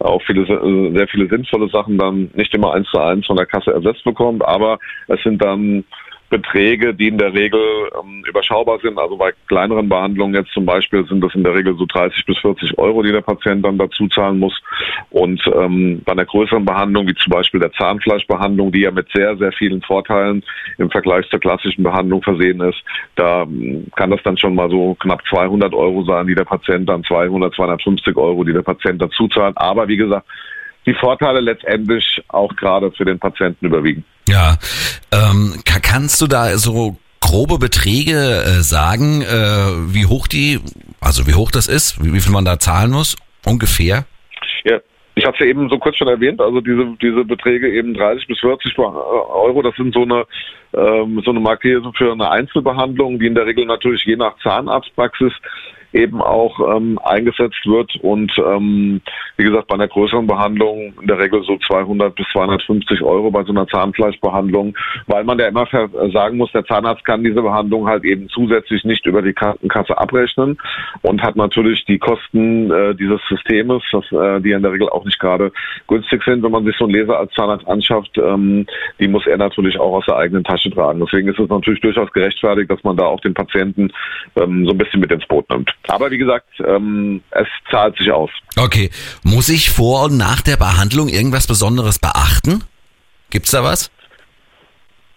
auch 0.00 0.20
viele, 0.22 0.44
sehr 0.44 1.06
viele 1.06 1.28
sinnvolle 1.28 1.68
Sachen 1.68 1.96
dann 1.96 2.28
nicht 2.34 2.52
immer 2.52 2.74
eins 2.74 2.88
zu 2.90 2.98
eins 2.98 3.24
von 3.24 3.36
der 3.36 3.46
Kasse 3.46 3.72
ersetzt 3.72 4.02
bekommt. 4.02 4.44
Aber 4.44 4.80
es 5.06 5.22
sind 5.22 5.40
dann 5.40 5.84
Beträge, 6.32 6.94
die 6.94 7.08
in 7.08 7.18
der 7.18 7.34
Regel 7.34 7.60
ähm, 8.02 8.24
überschaubar 8.26 8.78
sind. 8.80 8.98
Also 8.98 9.18
bei 9.18 9.32
kleineren 9.48 9.86
Behandlungen 9.90 10.34
jetzt 10.34 10.50
zum 10.52 10.64
Beispiel 10.64 11.06
sind 11.06 11.20
das 11.20 11.34
in 11.34 11.44
der 11.44 11.54
Regel 11.54 11.76
so 11.76 11.84
30 11.84 12.24
bis 12.24 12.38
40 12.38 12.78
Euro, 12.78 13.02
die 13.02 13.12
der 13.12 13.20
Patient 13.20 13.62
dann 13.62 13.76
dazu 13.76 14.08
zahlen 14.08 14.38
muss. 14.38 14.58
Und 15.10 15.42
ähm, 15.54 16.00
bei 16.06 16.12
einer 16.12 16.24
größeren 16.24 16.64
Behandlung, 16.64 17.06
wie 17.06 17.14
zum 17.14 17.30
Beispiel 17.30 17.60
der 17.60 17.70
Zahnfleischbehandlung, 17.72 18.72
die 18.72 18.80
ja 18.80 18.90
mit 18.90 19.08
sehr, 19.14 19.36
sehr 19.36 19.52
vielen 19.52 19.82
Vorteilen 19.82 20.42
im 20.78 20.90
Vergleich 20.90 21.28
zur 21.28 21.38
klassischen 21.38 21.82
Behandlung 21.82 22.22
versehen 22.22 22.62
ist, 22.62 22.82
da 23.16 23.42
ähm, 23.42 23.88
kann 23.94 24.10
das 24.10 24.22
dann 24.22 24.38
schon 24.38 24.54
mal 24.54 24.70
so 24.70 24.94
knapp 25.00 25.20
200 25.28 25.74
Euro 25.74 26.02
sein, 26.04 26.26
die 26.26 26.34
der 26.34 26.44
Patient 26.44 26.88
dann 26.88 27.04
200, 27.04 27.54
250 27.54 28.16
Euro, 28.16 28.42
die 28.42 28.54
der 28.54 28.62
Patient 28.62 29.02
dazu 29.02 29.28
zahlt. 29.28 29.56
Aber 29.58 29.86
wie 29.86 29.98
gesagt, 29.98 30.26
die 30.86 30.94
Vorteile 30.94 31.40
letztendlich 31.40 32.22
auch 32.28 32.54
gerade 32.56 32.90
für 32.92 33.04
den 33.04 33.18
Patienten 33.18 33.66
überwiegen. 33.66 34.04
Ja, 34.28 34.56
ähm, 35.12 35.54
kannst 35.64 36.20
du 36.20 36.26
da 36.26 36.56
so 36.58 36.96
grobe 37.20 37.58
Beträge 37.58 38.12
äh, 38.12 38.62
sagen, 38.62 39.22
äh, 39.22 39.94
wie 39.94 40.06
hoch 40.06 40.26
die, 40.26 40.60
also 41.00 41.26
wie 41.26 41.34
hoch 41.34 41.50
das 41.50 41.68
ist, 41.68 42.04
wie, 42.04 42.12
wie 42.12 42.20
viel 42.20 42.32
man 42.32 42.44
da 42.44 42.58
zahlen 42.58 42.90
muss, 42.90 43.16
ungefähr? 43.46 44.04
Ja, 44.64 44.78
ich 45.14 45.24
habe 45.24 45.34
es 45.34 45.40
ja 45.40 45.46
eben 45.46 45.68
so 45.68 45.78
kurz 45.78 45.96
schon 45.96 46.08
erwähnt, 46.08 46.40
also 46.40 46.60
diese, 46.60 46.96
diese 47.00 47.24
Beträge 47.24 47.70
eben 47.70 47.94
30 47.94 48.26
bis 48.26 48.40
40 48.40 48.78
Euro, 48.78 49.62
das 49.62 49.74
sind 49.76 49.94
so 49.94 50.02
eine, 50.02 50.24
ähm, 50.74 51.20
so 51.24 51.30
eine 51.30 51.40
Markierung 51.40 51.92
für 51.94 52.12
eine 52.12 52.30
Einzelbehandlung, 52.30 53.18
die 53.18 53.26
in 53.26 53.34
der 53.34 53.46
Regel 53.46 53.66
natürlich 53.66 54.04
je 54.04 54.16
nach 54.16 54.36
Zahnarztpraxis 54.42 55.32
eben 55.92 56.20
auch 56.20 56.76
ähm, 56.76 56.98
eingesetzt 57.02 57.66
wird 57.66 57.94
und 58.02 58.32
ähm, 58.38 59.00
wie 59.36 59.44
gesagt 59.44 59.68
bei 59.68 59.74
einer 59.74 59.88
größeren 59.88 60.26
Behandlung 60.26 60.94
in 61.00 61.06
der 61.06 61.18
Regel 61.18 61.42
so 61.44 61.56
200 61.58 62.14
bis 62.14 62.26
250 62.32 63.02
Euro 63.02 63.30
bei 63.30 63.44
so 63.44 63.52
einer 63.52 63.66
Zahnfleischbehandlung, 63.66 64.76
weil 65.06 65.24
man 65.24 65.38
ja 65.38 65.48
immer 65.48 65.66
sagen 66.12 66.36
muss, 66.36 66.52
der 66.52 66.64
Zahnarzt 66.64 67.04
kann 67.04 67.24
diese 67.24 67.42
Behandlung 67.42 67.86
halt 67.86 68.04
eben 68.04 68.28
zusätzlich 68.28 68.84
nicht 68.84 69.06
über 69.06 69.22
die 69.22 69.32
Krankenkasse 69.32 69.96
abrechnen 69.98 70.58
und 71.02 71.22
hat 71.22 71.36
natürlich 71.36 71.84
die 71.84 71.98
Kosten 71.98 72.70
äh, 72.70 72.94
dieses 72.94 73.20
Systems, 73.28 73.82
das, 73.92 74.04
äh, 74.12 74.40
die 74.40 74.52
in 74.52 74.62
der 74.62 74.72
Regel 74.72 74.88
auch 74.88 75.04
nicht 75.04 75.18
gerade 75.18 75.52
günstig 75.88 76.22
sind, 76.24 76.42
wenn 76.42 76.52
man 76.52 76.64
sich 76.64 76.76
so 76.76 76.84
einen 76.84 76.94
Laser 76.94 77.18
als 77.18 77.32
Zahnarzt 77.32 77.66
anschafft, 77.66 78.16
ähm, 78.18 78.66
die 78.98 79.08
muss 79.08 79.26
er 79.26 79.36
natürlich 79.36 79.78
auch 79.78 79.94
aus 79.94 80.06
der 80.06 80.16
eigenen 80.16 80.44
Tasche 80.44 80.70
tragen. 80.70 81.00
Deswegen 81.00 81.28
ist 81.28 81.38
es 81.38 81.48
natürlich 81.48 81.80
durchaus 81.80 82.12
gerechtfertigt, 82.12 82.70
dass 82.70 82.82
man 82.84 82.96
da 82.96 83.04
auch 83.04 83.20
den 83.20 83.34
Patienten 83.34 83.92
ähm, 84.36 84.64
so 84.66 84.72
ein 84.72 84.78
bisschen 84.78 85.00
mit 85.00 85.12
ins 85.12 85.26
Boot 85.26 85.48
nimmt. 85.50 85.72
Aber 85.88 86.10
wie 86.10 86.18
gesagt, 86.18 86.48
ähm, 86.64 87.22
es 87.30 87.48
zahlt 87.70 87.96
sich 87.96 88.10
aus. 88.10 88.30
Okay. 88.56 88.90
Muss 89.22 89.48
ich 89.48 89.70
vor 89.70 90.04
und 90.04 90.16
nach 90.16 90.40
der 90.40 90.56
Behandlung 90.56 91.08
irgendwas 91.08 91.46
Besonderes 91.46 91.98
beachten? 91.98 92.64
Gibt's 93.30 93.50
da 93.50 93.64
was? 93.64 93.90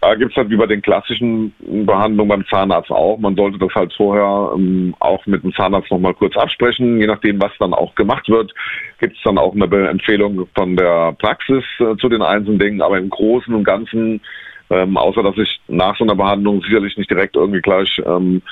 Da 0.06 0.14
gibt 0.14 0.32
es 0.32 0.38
halt 0.38 0.52
wie 0.52 0.56
bei 0.56 0.68
den 0.68 0.84
klassischen 0.84 1.52
Behandlungen 1.60 2.30
beim 2.30 2.46
Zahnarzt 2.48 2.92
auch. 2.92 3.18
Man 3.18 3.36
sollte 3.36 3.58
das 3.58 3.74
halt 3.74 3.92
vorher 3.94 4.52
ähm, 4.56 4.94
auch 5.00 5.26
mit 5.26 5.44
dem 5.44 5.52
Zahnarzt 5.54 5.90
nochmal 5.90 6.14
kurz 6.14 6.38
absprechen. 6.38 7.00
Je 7.00 7.08
nachdem, 7.08 7.42
was 7.42 7.52
dann 7.58 7.74
auch 7.74 7.96
gemacht 7.96 8.30
wird, 8.30 8.54
gibt 9.00 9.18
es 9.18 9.24
dann 9.24 9.40
auch 9.40 9.56
eine 9.56 9.90
Empfehlung 9.90 10.48
von 10.54 10.76
der 10.76 11.14
Praxis 11.14 11.64
äh, 11.80 11.98
zu 11.98 12.08
den 12.08 12.22
einzelnen 12.22 12.60
Dingen. 12.60 12.82
Aber 12.84 13.00
im 13.00 13.10
Großen 13.10 13.52
und 13.52 13.64
Ganzen, 13.64 14.22
ähm, 14.70 14.96
außer 14.96 15.24
dass 15.24 15.38
ich 15.38 15.60
nach 15.68 15.98
so 15.98 16.04
einer 16.04 16.16
Behandlung 16.16 16.62
sicherlich 16.62 16.96
nicht 16.98 17.10
direkt 17.10 17.36
irgendwie 17.36 17.62
gleich 17.62 18.00
ähm, 18.06 18.44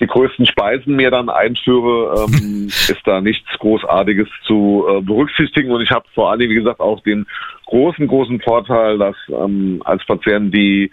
die 0.00 0.06
größten 0.06 0.46
Speisen 0.46 0.96
mir 0.96 1.10
dann 1.10 1.28
einführe, 1.28 2.26
ähm, 2.26 2.66
ist 2.68 3.00
da 3.04 3.20
nichts 3.20 3.48
Großartiges 3.58 4.28
zu 4.46 4.84
äh, 4.88 5.00
berücksichtigen. 5.00 5.70
Und 5.70 5.82
ich 5.82 5.90
habe 5.90 6.06
vor 6.14 6.30
allen 6.30 6.40
Dingen, 6.40 6.52
wie 6.52 6.56
gesagt, 6.56 6.80
auch 6.80 7.00
den 7.02 7.26
großen, 7.66 8.06
großen 8.06 8.40
Vorteil, 8.40 8.98
dass 8.98 9.16
ähm, 9.28 9.82
als 9.84 10.04
Patient 10.06 10.54
die 10.54 10.90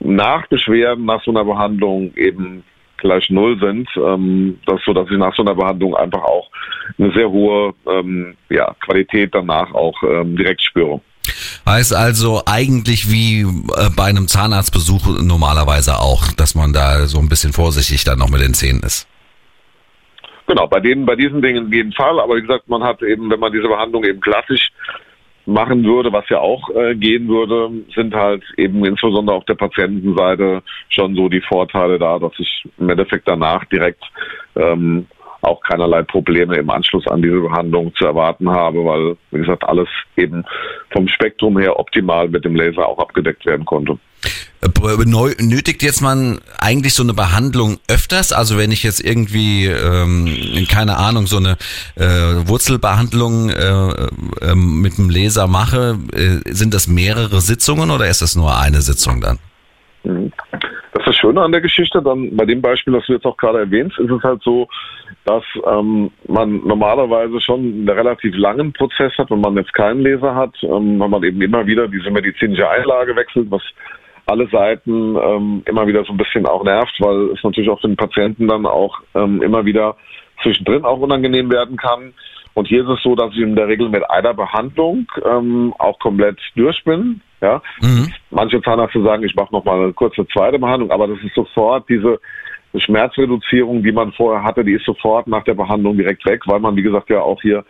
Nachbeschwerden 0.00 1.04
nach 1.04 1.22
so 1.24 1.30
einer 1.30 1.44
Behandlung 1.44 2.14
eben 2.16 2.62
gleich 2.98 3.30
null 3.30 3.58
sind, 3.58 3.88
ähm, 3.96 4.58
das 4.66 4.80
so, 4.84 4.92
dass 4.92 5.10
ich 5.10 5.16
nach 5.16 5.34
so 5.34 5.42
einer 5.42 5.54
Behandlung 5.54 5.94
einfach 5.94 6.22
auch 6.22 6.50
eine 6.98 7.12
sehr 7.12 7.30
hohe 7.30 7.74
ähm, 7.86 8.36
ja, 8.50 8.74
Qualität 8.80 9.34
danach 9.34 9.72
auch 9.72 10.02
ähm, 10.02 10.36
direkt 10.36 10.62
spüre. 10.62 11.00
Heißt 11.68 11.94
also 11.94 12.40
eigentlich 12.46 13.12
wie 13.12 13.42
äh, 13.42 13.90
bei 13.94 14.04
einem 14.04 14.26
Zahnarztbesuch 14.26 15.20
normalerweise 15.22 15.98
auch, 16.00 16.32
dass 16.32 16.54
man 16.54 16.72
da 16.72 17.06
so 17.06 17.18
ein 17.18 17.28
bisschen 17.28 17.52
vorsichtig 17.52 18.04
dann 18.04 18.18
noch 18.18 18.30
mit 18.30 18.40
den 18.40 18.54
Zähnen 18.54 18.80
ist. 18.82 19.06
Genau, 20.46 20.66
bei 20.66 20.80
denen, 20.80 21.04
bei 21.04 21.14
diesen 21.14 21.42
Dingen 21.42 21.66
in 21.66 21.72
jedem 21.72 21.92
Fall. 21.92 22.20
Aber 22.20 22.36
wie 22.36 22.40
gesagt, 22.40 22.70
man 22.70 22.82
hat 22.82 23.02
eben, 23.02 23.28
wenn 23.30 23.38
man 23.38 23.52
diese 23.52 23.68
Behandlung 23.68 24.02
eben 24.04 24.18
klassisch 24.18 24.70
machen 25.44 25.84
würde, 25.84 26.10
was 26.10 26.26
ja 26.30 26.38
auch 26.38 26.70
äh, 26.70 26.94
gehen 26.94 27.28
würde, 27.28 27.70
sind 27.94 28.14
halt 28.14 28.42
eben 28.56 28.82
insbesondere 28.86 29.36
auf 29.36 29.44
der 29.44 29.54
Patientenseite 29.54 30.62
schon 30.88 31.14
so 31.16 31.28
die 31.28 31.42
Vorteile 31.42 31.98
da, 31.98 32.18
dass 32.18 32.32
ich 32.38 32.64
im 32.78 32.88
Endeffekt 32.88 33.28
danach 33.28 33.66
direkt 33.66 34.02
ähm, 34.56 35.06
auch 35.42 35.60
keinerlei 35.62 36.02
Probleme 36.02 36.56
im 36.56 36.70
Anschluss 36.70 37.06
an 37.06 37.22
diese 37.22 37.40
Behandlung 37.40 37.94
zu 37.94 38.04
erwarten 38.04 38.50
habe, 38.50 38.84
weil, 38.84 39.16
wie 39.30 39.40
gesagt, 39.40 39.64
alles 39.64 39.88
eben 40.16 40.44
vom 40.90 41.08
Spektrum 41.08 41.58
her 41.58 41.78
optimal 41.78 42.28
mit 42.28 42.44
dem 42.44 42.56
Laser 42.56 42.86
auch 42.86 42.98
abgedeckt 42.98 43.46
werden 43.46 43.64
konnte. 43.64 43.98
Nötigt 45.40 45.82
jetzt 45.84 46.00
man 46.00 46.40
eigentlich 46.58 46.94
so 46.94 47.04
eine 47.04 47.14
Behandlung 47.14 47.78
öfters? 47.88 48.32
Also 48.32 48.58
wenn 48.58 48.72
ich 48.72 48.82
jetzt 48.82 49.00
irgendwie, 49.04 49.66
ähm, 49.66 50.66
keine 50.68 50.96
Ahnung, 50.96 51.28
so 51.28 51.36
eine 51.36 51.56
äh, 51.94 52.48
Wurzelbehandlung 52.48 53.50
äh, 53.50 54.08
äh, 54.40 54.54
mit 54.56 54.98
dem 54.98 55.10
Laser 55.10 55.46
mache, 55.46 55.98
äh, 56.12 56.52
sind 56.52 56.74
das 56.74 56.88
mehrere 56.88 57.40
Sitzungen 57.40 57.90
oder 57.90 58.08
ist 58.08 58.20
das 58.20 58.34
nur 58.34 58.58
eine 58.58 58.80
Sitzung 58.80 59.20
dann? 59.20 59.38
Das 61.08 61.16
Schöne 61.16 61.40
an 61.40 61.52
der 61.52 61.62
Geschichte, 61.62 62.02
dann 62.02 62.36
bei 62.36 62.44
dem 62.44 62.60
Beispiel, 62.60 62.92
das 62.92 63.06
du 63.06 63.14
jetzt 63.14 63.24
auch 63.24 63.38
gerade 63.38 63.60
erwähnst, 63.60 63.98
ist 63.98 64.10
es 64.10 64.22
halt 64.22 64.42
so, 64.42 64.68
dass 65.24 65.42
ähm, 65.66 66.10
man 66.26 66.60
normalerweise 66.66 67.40
schon 67.40 67.60
einen 67.60 67.88
relativ 67.88 68.36
langen 68.36 68.74
Prozess 68.74 69.16
hat, 69.16 69.30
wenn 69.30 69.40
man 69.40 69.56
jetzt 69.56 69.72
keinen 69.72 70.02
Laser 70.02 70.34
hat, 70.34 70.54
ähm, 70.62 71.00
weil 71.00 71.08
man 71.08 71.22
eben 71.22 71.40
immer 71.40 71.66
wieder 71.66 71.88
diese 71.88 72.10
medizinische 72.10 72.68
Einlage 72.68 73.16
wechselt, 73.16 73.50
was 73.50 73.62
alle 74.26 74.48
Seiten 74.48 75.16
ähm, 75.16 75.62
immer 75.64 75.86
wieder 75.86 76.04
so 76.04 76.12
ein 76.12 76.18
bisschen 76.18 76.44
auch 76.44 76.62
nervt, 76.62 76.94
weil 76.98 77.30
es 77.30 77.42
natürlich 77.42 77.70
auch 77.70 77.80
für 77.80 77.88
den 77.88 77.96
Patienten 77.96 78.46
dann 78.46 78.66
auch 78.66 79.00
ähm, 79.14 79.40
immer 79.40 79.64
wieder 79.64 79.96
zwischendrin 80.42 80.84
auch 80.84 80.98
unangenehm 80.98 81.50
werden 81.50 81.78
kann. 81.78 82.12
Und 82.54 82.66
hier 82.66 82.82
ist 82.82 82.88
es 82.88 83.02
so, 83.02 83.14
dass 83.14 83.32
ich 83.32 83.40
in 83.40 83.56
der 83.56 83.68
Regel 83.68 83.88
mit 83.88 84.08
einer 84.10 84.34
Behandlung 84.34 85.06
ähm, 85.24 85.72
auch 85.78 85.98
komplett 85.98 86.38
durch 86.56 86.82
bin. 86.84 87.20
Ja? 87.40 87.62
Mhm. 87.80 88.12
Manche 88.30 88.60
Zahnärzte 88.62 89.02
sagen, 89.02 89.22
ich 89.24 89.34
mache 89.34 89.52
nochmal 89.52 89.82
eine 89.82 89.92
kurze 89.92 90.26
zweite 90.28 90.58
Behandlung, 90.58 90.90
aber 90.90 91.06
das 91.06 91.18
ist 91.22 91.34
sofort 91.34 91.88
diese 91.88 92.18
Schmerzreduzierung, 92.74 93.82
die 93.82 93.92
man 93.92 94.12
vorher 94.12 94.42
hatte, 94.42 94.64
die 94.64 94.74
ist 94.74 94.84
sofort 94.84 95.26
nach 95.26 95.44
der 95.44 95.54
Behandlung 95.54 95.96
direkt 95.96 96.24
weg, 96.26 96.42
weil 96.46 96.60
man, 96.60 96.76
wie 96.76 96.82
gesagt, 96.82 97.08
ja 97.10 97.20
auch 97.20 97.40
hier 97.40 97.64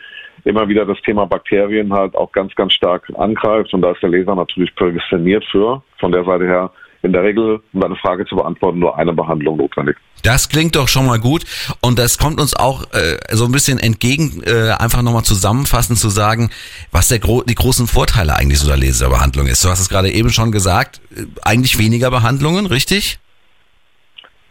immer 0.45 0.69
wieder 0.69 0.85
das 0.85 1.01
Thema 1.03 1.27
Bakterien 1.27 1.93
halt 1.93 2.17
auch 2.17 2.33
ganz, 2.33 2.55
ganz 2.55 2.73
stark 2.73 3.11
angreift. 3.17 3.73
Und 3.75 3.83
da 3.83 3.93
ist 3.93 4.03
der 4.03 4.11
Laser 4.11 4.35
natürlich 4.35 4.75
prädestiniert 4.75 5.45
für. 5.51 5.83
Von 5.99 6.13
der 6.13 6.25
Seite 6.25 6.47
her 6.47 6.71
in 7.03 7.13
der 7.13 7.23
Regel, 7.23 7.61
um 7.73 7.81
deine 7.81 7.97
Frage 7.97 8.27
zu 8.27 8.37
beantworten, 8.37 8.79
nur 8.79 8.99
eine 8.99 9.13
Behandlung 9.13 9.57
notwendig. 9.57 9.97
Das 10.23 10.49
klingt 10.49 10.75
doch 10.75 10.89
schon 10.89 11.07
mal 11.07 11.19
gut 11.19 11.45
und 11.81 11.99
das 11.99 12.19
kommt 12.19 12.41
uns 12.41 12.55
auch 12.55 12.83
äh, 12.93 13.19
so 13.31 13.45
ein 13.45 13.53
bisschen 13.53 13.79
entgegen, 13.79 14.43
äh, 14.45 14.73
einfach 14.79 15.03
nochmal 15.03 15.23
zusammenfassend 15.23 15.99
zu 15.99 16.09
sagen, 16.09 16.51
was 16.91 17.09
der 17.09 17.21
gro 17.21 17.43
die 17.43 17.55
großen 17.55 17.87
Vorteile 17.87 18.35
eigentlich 18.35 18.59
so 18.59 18.67
der 18.67 18.77
Laserbehandlung 18.77 19.47
ist. 19.47 19.65
Du 19.65 19.69
hast 19.69 19.81
es 19.81 19.89
gerade 19.89 20.11
eben 20.11 20.31
schon 20.31 20.51
gesagt, 20.51 21.01
äh, 21.17 21.27
eigentlich 21.45 21.79
weniger 21.79 22.11
Behandlungen, 22.11 22.67
richtig? 22.67 23.19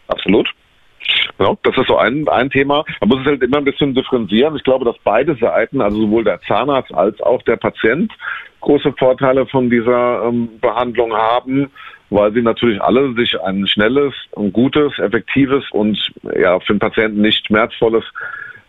Absolut. 0.07 0.49
Genau, 1.38 1.57
das 1.63 1.77
ist 1.77 1.88
so 1.88 1.97
ein, 1.97 2.27
ein 2.27 2.49
Thema. 2.49 2.83
Man 3.01 3.10
muss 3.10 3.19
es 3.19 3.25
halt 3.25 3.43
immer 3.43 3.57
ein 3.57 3.65
bisschen 3.65 3.93
differenzieren. 3.93 4.55
Ich 4.55 4.63
glaube, 4.63 4.86
dass 4.86 4.95
beide 5.03 5.36
Seiten, 5.36 5.81
also 5.81 6.01
sowohl 6.01 6.23
der 6.23 6.41
Zahnarzt 6.41 6.93
als 6.93 7.21
auch 7.21 7.41
der 7.43 7.57
Patient, 7.57 8.12
große 8.62 8.93
Vorteile 8.97 9.45
von 9.45 9.69
dieser 9.69 10.23
ähm, 10.25 10.60
Behandlung 10.60 11.13
haben, 11.13 11.71
weil 12.09 12.33
sie 12.33 12.41
natürlich 12.41 12.81
alle 12.81 13.13
sich 13.13 13.39
ein 13.41 13.67
schnelles, 13.67 14.13
ein 14.35 14.53
gutes, 14.53 14.97
effektives 14.99 15.63
und 15.71 15.97
ja 16.37 16.59
für 16.59 16.73
den 16.73 16.79
Patienten 16.79 17.21
nicht 17.21 17.47
schmerzvolles 17.47 18.03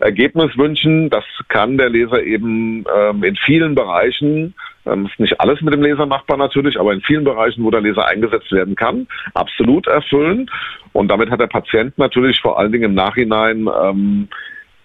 Ergebnis 0.01 0.57
wünschen. 0.57 1.11
Das 1.11 1.25
kann 1.49 1.79
der 1.79 1.89
Leser 1.89 2.23
eben 2.23 2.85
ähm, 2.95 3.23
in 3.25 3.37
vielen 3.37 3.75
Bereichen 3.75 4.55
ähm, 4.89 5.07
ist 5.07 5.21
nicht 5.21 5.41
alles 5.41 5.61
mit 5.61 5.75
dem 5.75 5.83
Laser 5.83 6.07
machbar 6.07 6.37
natürlich, 6.37 6.79
aber 6.79 6.93
in 6.93 7.01
vielen 7.03 7.25
Bereichen, 7.25 7.65
wo 7.65 7.71
der 7.71 7.81
Laser 7.81 8.07
eingesetzt 8.07 8.51
werden 8.53 8.75
kann, 8.75 9.07
absolut 9.35 9.87
erfüllen. 9.87 10.51
Und 10.93 11.09
damit 11.09 11.31
hat 11.31 11.41
der 11.41 11.47
Patient 11.47 11.97
natürlich 11.99 12.41
vor 12.41 12.59
allen 12.59 12.73
Dingen 12.73 12.85
im 12.85 12.95
Nachhinein 12.95 13.69
ähm, 13.83 14.29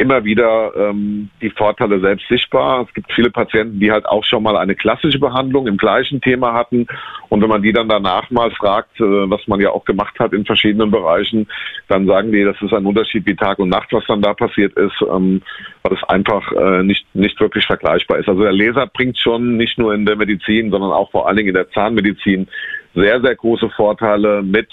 immer 0.03 0.25
wieder 0.25 0.73
ähm, 0.75 1.29
die 1.41 1.49
Vorteile 1.49 2.01
selbst 2.01 2.27
sichtbar. 2.27 2.85
Es 2.85 2.93
gibt 2.93 3.11
viele 3.13 3.31
Patienten, 3.31 3.79
die 3.79 3.89
halt 3.89 4.05
auch 4.05 4.25
schon 4.25 4.43
mal 4.43 4.57
eine 4.57 4.75
klassische 4.75 5.17
Behandlung 5.17 5.65
im 5.65 5.77
gleichen 5.77 6.19
Thema 6.19 6.51
hatten. 6.51 6.85
Und 7.29 7.41
wenn 7.41 7.47
man 7.49 7.61
die 7.61 7.71
dann 7.71 7.87
danach 7.87 8.29
mal 8.29 8.51
fragt, 8.51 8.99
äh, 8.99 9.03
was 9.03 9.47
man 9.47 9.61
ja 9.61 9.69
auch 9.69 9.85
gemacht 9.85 10.19
hat 10.19 10.33
in 10.33 10.43
verschiedenen 10.45 10.91
Bereichen, 10.91 11.47
dann 11.87 12.05
sagen 12.05 12.33
die, 12.33 12.43
das 12.43 12.61
ist 12.61 12.73
ein 12.73 12.85
Unterschied 12.85 13.25
wie 13.25 13.35
Tag 13.35 13.59
und 13.59 13.69
Nacht, 13.69 13.93
was 13.93 14.03
dann 14.07 14.21
da 14.21 14.33
passiert 14.33 14.73
ist, 14.73 15.01
ähm, 15.09 15.41
weil 15.83 15.93
es 15.93 16.03
einfach 16.09 16.51
äh, 16.51 16.83
nicht, 16.83 17.05
nicht 17.15 17.39
wirklich 17.39 17.65
vergleichbar 17.65 18.19
ist. 18.19 18.27
Also 18.27 18.43
der 18.43 18.51
Laser 18.51 18.87
bringt 18.87 19.17
schon 19.17 19.55
nicht 19.55 19.77
nur 19.77 19.93
in 19.93 20.05
der 20.05 20.17
Medizin, 20.17 20.69
sondern 20.69 20.91
auch 20.91 21.11
vor 21.11 21.27
allen 21.27 21.37
Dingen 21.37 21.49
in 21.49 21.55
der 21.55 21.71
Zahnmedizin 21.71 22.47
sehr, 22.93 23.21
sehr 23.21 23.35
große 23.35 23.69
Vorteile 23.69 24.43
mit. 24.43 24.67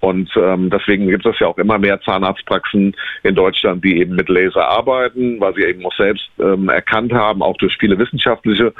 Und 0.00 0.30
ähm, 0.36 0.70
deswegen 0.70 1.08
gibt 1.08 1.26
es 1.26 1.38
ja 1.38 1.46
auch 1.46 1.58
immer 1.58 1.78
mehr 1.78 2.00
Zahnarztpraxen 2.00 2.96
in 3.22 3.34
Deutschland, 3.34 3.84
die 3.84 3.98
eben 3.98 4.16
mit 4.16 4.28
Laser 4.30 4.66
arbeiten, 4.66 5.38
weil 5.40 5.54
sie 5.54 5.62
eben 5.62 5.84
auch 5.84 5.94
selbst 5.94 6.28
ähm, 6.38 6.70
erkannt 6.70 7.12
haben, 7.12 7.42
auch 7.42 7.56
durch 7.58 7.76
viele 7.78 7.98
wissenschaftliche 7.98 8.72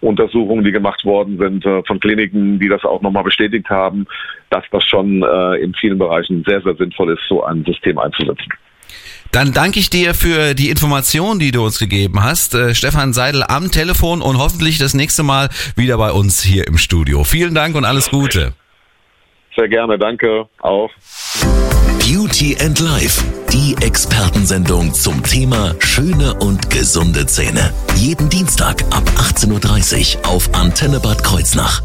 Untersuchungen, 0.00 0.64
die 0.64 0.70
gemacht 0.70 1.04
worden 1.04 1.36
sind 1.38 1.66
äh, 1.66 1.82
von 1.84 1.98
Kliniken, 1.98 2.60
die 2.60 2.68
das 2.68 2.84
auch 2.84 3.02
nochmal 3.02 3.24
bestätigt 3.24 3.68
haben, 3.68 4.06
dass 4.50 4.64
das 4.70 4.84
schon 4.84 5.22
äh, 5.22 5.56
in 5.56 5.74
vielen 5.74 5.98
Bereichen 5.98 6.44
sehr, 6.46 6.60
sehr 6.62 6.76
sinnvoll 6.76 7.12
ist, 7.12 7.22
so 7.28 7.42
ein 7.42 7.64
System 7.64 7.98
einzusetzen. 7.98 8.48
Dann 9.32 9.52
danke 9.52 9.78
ich 9.78 9.90
dir 9.90 10.14
für 10.14 10.54
die 10.54 10.70
Information, 10.70 11.38
die 11.38 11.50
du 11.50 11.64
uns 11.64 11.78
gegeben 11.78 12.22
hast. 12.22 12.54
Äh, 12.54 12.74
Stefan 12.74 13.12
Seidel 13.12 13.42
am 13.42 13.70
Telefon 13.70 14.22
und 14.22 14.38
hoffentlich 14.38 14.78
das 14.78 14.94
nächste 14.94 15.22
Mal 15.22 15.50
wieder 15.76 15.98
bei 15.98 16.12
uns 16.12 16.42
hier 16.42 16.66
im 16.66 16.78
Studio. 16.78 17.24
Vielen 17.24 17.54
Dank 17.54 17.74
und 17.74 17.84
alles 17.84 18.10
Gute. 18.10 18.54
Sehr 19.58 19.68
gerne, 19.68 19.98
danke. 19.98 20.46
Auch. 20.60 20.88
Beauty 21.98 22.56
and 22.60 22.78
Life, 22.78 23.24
die 23.52 23.74
Expertensendung 23.84 24.94
zum 24.94 25.20
Thema 25.24 25.74
schöne 25.80 26.34
und 26.34 26.70
gesunde 26.70 27.26
Zähne. 27.26 27.72
Jeden 27.96 28.28
Dienstag 28.28 28.84
ab 28.92 29.02
18.30 29.16 30.18
Uhr 30.18 30.28
auf 30.28 30.54
Antenne 30.54 31.00
Bad 31.00 31.24
Kreuznach. 31.24 31.82